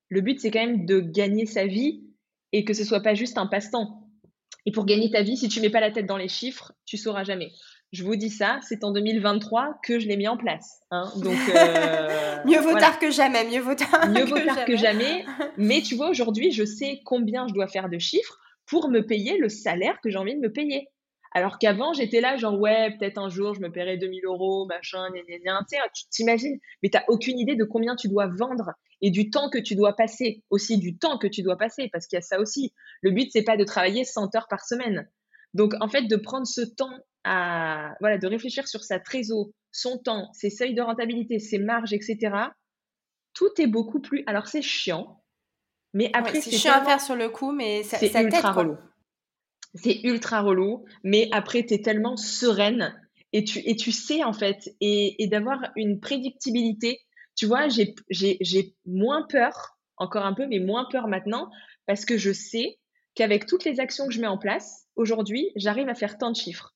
[0.10, 2.04] le but, c'est quand même de gagner sa vie
[2.52, 4.10] et que ce soit pas juste un passe-temps.
[4.66, 6.98] Et pour gagner ta vie, si tu mets pas la tête dans les chiffres, tu
[6.98, 7.50] sauras jamais.
[7.94, 10.82] Je vous dis ça, c'est en 2023 que je l'ai mis en place.
[10.92, 11.10] Hein.
[11.16, 13.46] Donc, euh, mieux vaut tard que jamais.
[13.46, 15.26] Mieux vaut tard, mieux vaut tard que jamais.
[15.58, 18.38] Mais tu vois, aujourd'hui, je sais combien je dois faire de chiffres
[18.72, 20.88] pour me payer le salaire que j'ai envie de me payer.
[21.34, 25.10] Alors qu'avant, j'étais là, genre, ouais, peut-être un jour, je me paierai 2000 euros, machin,
[25.12, 25.60] gna, gna, gna.
[25.70, 29.12] Tu sais, tu t'imagines, mais tu n'as aucune idée de combien tu dois vendre et
[29.12, 32.16] du temps que tu dois passer, aussi du temps que tu dois passer, parce qu'il
[32.16, 32.74] y a ça aussi.
[33.02, 35.10] Le but, c'est pas de travailler 100 heures par semaine.
[35.54, 39.98] Donc, en fait, de prendre ce temps à, voilà, de réfléchir sur sa trésor, son
[39.98, 42.18] temps, ses seuils de rentabilité, ses marges, etc.
[43.34, 45.21] Tout est beaucoup plus, alors c'est chiant,
[45.94, 48.78] mais après, c'est chiant à faire sur le coup, mais ça, c'est ultra relou.
[49.76, 53.00] C'est ultra relou, mais après, tu es tellement sereine
[53.34, 57.00] et tu, et tu sais, en fait, et, et d'avoir une prédictibilité.
[57.36, 61.50] Tu vois, j'ai moins peur, encore un peu, mais moins peur maintenant,
[61.86, 62.78] parce que je sais
[63.16, 66.36] qu'avec toutes les actions que je mets en place, aujourd'hui, j'arrive à faire tant de
[66.36, 66.76] chiffres.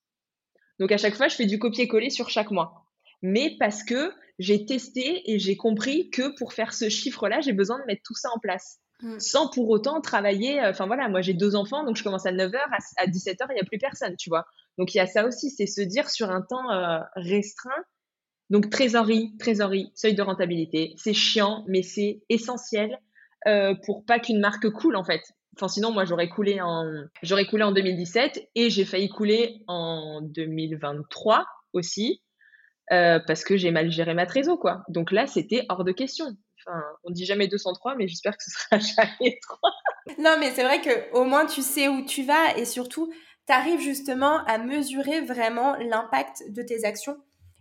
[0.79, 2.85] Donc, à chaque fois, je fais du copier-coller sur chaque mois.
[3.21, 7.79] Mais parce que j'ai testé et j'ai compris que pour faire ce chiffre-là, j'ai besoin
[7.79, 8.79] de mettre tout ça en place.
[9.01, 9.19] Mm.
[9.19, 10.61] sans pour autant travailler.
[10.61, 12.57] Euh, enfin voilà, moi j'ai deux enfants, donc je commence à 9h,
[12.97, 14.45] à, 17h, il n'y a plus personne, tu vois.
[14.77, 17.83] Donc il y a ça aussi, c'est se dire sur un temps euh, restreint.
[18.49, 22.99] Donc trésorerie, trésorerie, seuil de rentabilité, c'est chiant, mais c'est essentiel
[23.47, 25.21] euh, pour pas qu'une marque coule en fait.
[25.57, 26.85] Enfin sinon moi j'aurais coulé en
[27.49, 32.21] coulé en 2017 et j'ai failli couler en 2023 aussi
[32.89, 34.83] parce que j'ai mal géré ma trésor quoi.
[34.89, 36.35] Donc là c'était hors de question.
[37.03, 38.79] On dit jamais 203, mais j'espère que ce sera
[39.19, 39.71] jamais 3.
[40.19, 43.11] non, mais c'est vrai que au moins tu sais où tu vas et surtout,
[43.47, 47.17] tu arrives justement à mesurer vraiment l'impact de tes actions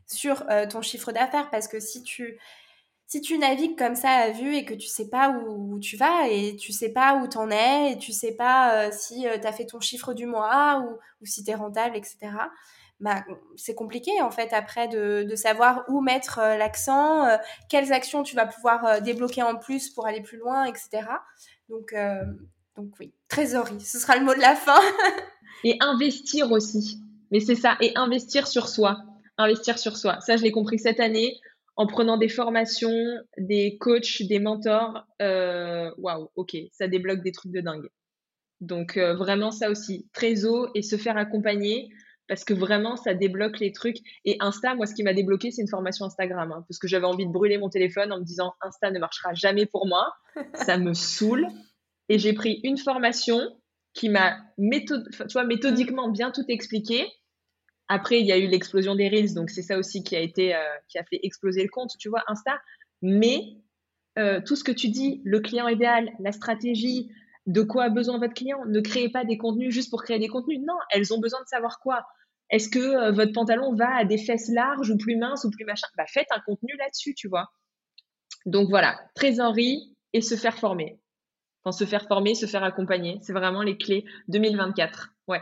[0.07, 2.39] sur euh, ton chiffre d'affaires parce que si tu
[3.07, 6.27] si tu navigues comme ça à vue et que tu sais pas où, tu vas
[6.29, 9.47] et tu sais pas où t'en es et tu sais pas euh, si euh, tu
[9.47, 12.31] as fait ton chiffre du mois ou, ou si tu es rentable, etc.,
[13.05, 13.25] bah,
[13.57, 17.27] c'est compliqué en fait après de, savoir où mettre l'accent,
[17.69, 21.07] quelles actions tu vas pouvoir débloquer en plus pour aller plus loin, etc.
[21.69, 21.95] Donc,
[22.77, 24.81] donc oui, trésorerie, ce sera le mot de la fin.
[25.65, 26.99] et investir aussi.
[27.31, 28.99] Mais c'est ça, et investir sur soi.
[29.39, 30.21] Investir sur soi.
[30.21, 31.39] Ça, je l'ai compris cette année
[31.77, 35.05] en prenant des formations, des coachs, des mentors.
[35.21, 37.89] Euh, waouh, ok, ça débloque des trucs de dingue.
[38.61, 41.91] Donc euh, vraiment ça aussi, trésor et se faire accompagner
[42.29, 43.99] parce que vraiment ça débloque les trucs.
[44.25, 47.07] Et Insta, moi ce qui m'a débloqué c'est une formation Instagram hein, parce que j'avais
[47.07, 50.13] envie de brûler mon téléphone en me disant Insta ne marchera jamais pour moi,
[50.55, 51.47] ça me saoule.
[52.09, 53.41] Et j'ai pris une formation
[53.95, 55.09] qui m'a méthode,
[55.47, 57.07] méthodiquement bien tout expliqué.
[57.89, 60.55] Après, il y a eu l'explosion des Reels, donc c'est ça aussi qui a été,
[60.55, 60.59] euh,
[60.89, 62.61] qui a fait exploser le compte, tu vois, Insta.
[63.03, 63.59] Mais
[64.19, 67.11] euh, tout ce que tu dis, le client idéal, la stratégie,
[67.47, 70.29] de quoi a besoin votre client, ne créez pas des contenus juste pour créer des
[70.29, 70.61] contenus.
[70.61, 72.07] Non, elles ont besoin de savoir quoi.
[72.51, 75.65] Est-ce que euh, votre pantalon va à des fesses larges ou plus minces ou plus
[75.65, 75.87] machin?
[75.97, 77.49] Bah faites un contenu là-dessus, tu vois.
[78.47, 80.99] Donc voilà, trésorerie et se faire former.
[81.65, 85.11] Enfin, se faire former, se faire accompagner, c'est vraiment les clés 2024.
[85.29, 85.41] Ouais.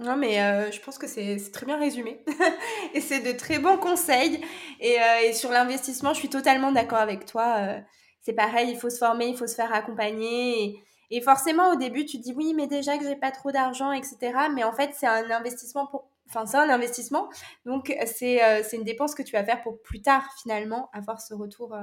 [0.00, 2.24] Non, mais euh, je pense que c'est très bien résumé.
[2.94, 4.40] et c'est de très bons conseils.
[4.80, 7.76] Et, euh, sur l'investissement, je suis totalement d'accord avec toi.
[8.20, 10.64] C'est pareil, il faut se former, il faut se faire accompagner.
[10.64, 10.82] Et,
[11.20, 14.16] forcément, au début, tu dis oui, mais déjà que j'ai pas trop d'argent, etc.
[14.54, 16.08] Mais en fait, c'est un investissement pour.
[16.28, 17.28] Enfin, c'est un investissement.
[17.66, 18.40] Donc, c'est
[18.72, 21.76] une dépense que tu vas faire pour plus tard, finalement, avoir ce retour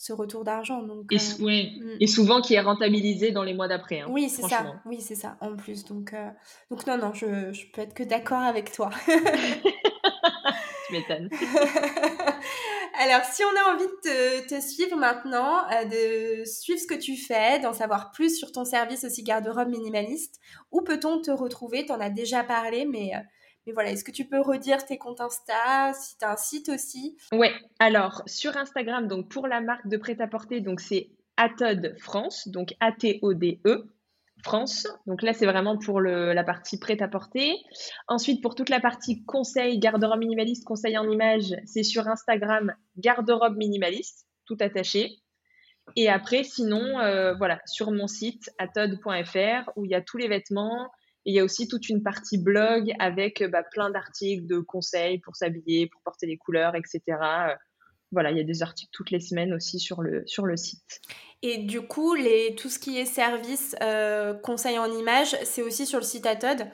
[0.00, 0.82] ce retour d'argent.
[0.82, 1.96] Donc, et, euh, mm.
[2.00, 4.00] et, souvent qui est rentabilisé dans les mois d'après.
[4.00, 4.80] Hein, oui, c'est ça.
[4.86, 5.84] Oui, c'est ça, en plus.
[5.84, 6.30] Donc, euh,
[6.70, 8.88] donc non, non, je, je, peux être que d'accord avec toi.
[10.86, 11.28] tu m'étonnes.
[13.02, 17.16] Alors, si on a envie de te, suivre maintenant, euh, de suivre ce que tu
[17.16, 20.38] fais, d'en savoir plus sur ton service aussi garde-robe minimaliste,
[20.70, 21.86] où peut-on te retrouver?
[21.86, 23.12] Tu as déjà parlé, mais
[23.66, 26.68] mais voilà, est-ce que tu peux redire tes comptes Insta, si tu as un site
[26.68, 27.16] aussi?
[27.32, 33.86] Ouais, alors sur Instagram, donc pour la marque de prêt-à-porter, c'est Atod France, donc A-T-O-D-E.
[34.42, 34.86] France.
[35.06, 37.56] Donc là, c'est vraiment pour la partie prêt-à-porter.
[38.08, 43.56] Ensuite, pour toute la partie conseil, garde-robe minimaliste, conseil en image, c'est sur Instagram, garde-robe
[43.56, 45.18] minimaliste, tout attaché.
[45.96, 50.28] Et après, sinon, euh, voilà, sur mon site, atod.fr, où il y a tous les
[50.28, 50.90] vêtements,
[51.26, 55.18] et il y a aussi toute une partie blog avec bah, plein d'articles de conseils
[55.18, 57.18] pour s'habiller, pour porter les couleurs, etc.
[58.12, 61.00] Voilà, il y a des articles toutes les semaines aussi sur le, sur le site.
[61.42, 65.86] Et du coup, les, tout ce qui est service, euh, conseils en images, c'est aussi
[65.86, 66.66] sur le site Atod?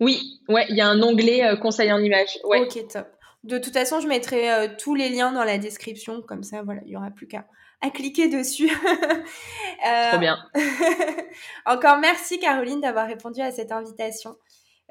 [0.00, 2.38] Oui, ouais, il y a un onglet euh, conseils en images.
[2.44, 2.62] Ouais.
[2.62, 3.06] Ok, top.
[3.44, 6.80] De toute façon, je mettrai euh, tous les liens dans la description, comme ça, voilà,
[6.84, 7.46] il n'y aura plus qu'à
[7.80, 8.70] à cliquer dessus.
[9.86, 10.10] euh...
[10.10, 10.38] Trop bien.
[11.66, 14.36] Encore merci Caroline d'avoir répondu à cette invitation.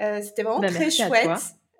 [0.02, 1.30] Euh, c'était vraiment bah, très chouette.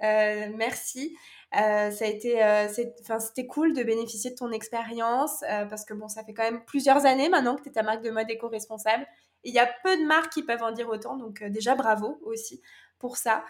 [0.04, 1.16] Euh, merci.
[1.56, 5.94] Euh, ça a été, euh, c'était cool de bénéficier de ton expérience euh, parce que
[5.96, 8.30] bon, ça fait quand même plusieurs années maintenant que tu es ta marque de mode
[8.30, 9.08] éco-responsable.
[9.44, 12.62] Il y a peu de marques qui peuvent en dire autant, donc déjà bravo aussi
[13.00, 13.46] pour ça.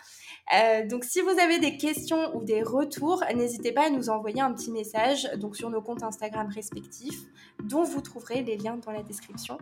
[0.88, 4.54] Donc si vous avez des questions ou des retours, n'hésitez pas à nous envoyer un
[4.54, 7.24] petit message donc sur nos comptes Instagram respectifs,
[7.64, 9.58] dont vous trouverez les liens dans la description.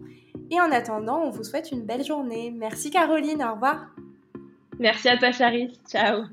[0.52, 2.52] Et en attendant, on vous souhaite une belle journée.
[2.52, 3.96] Merci Caroline, au revoir.
[4.78, 6.24] Merci à toi Charis, ciao.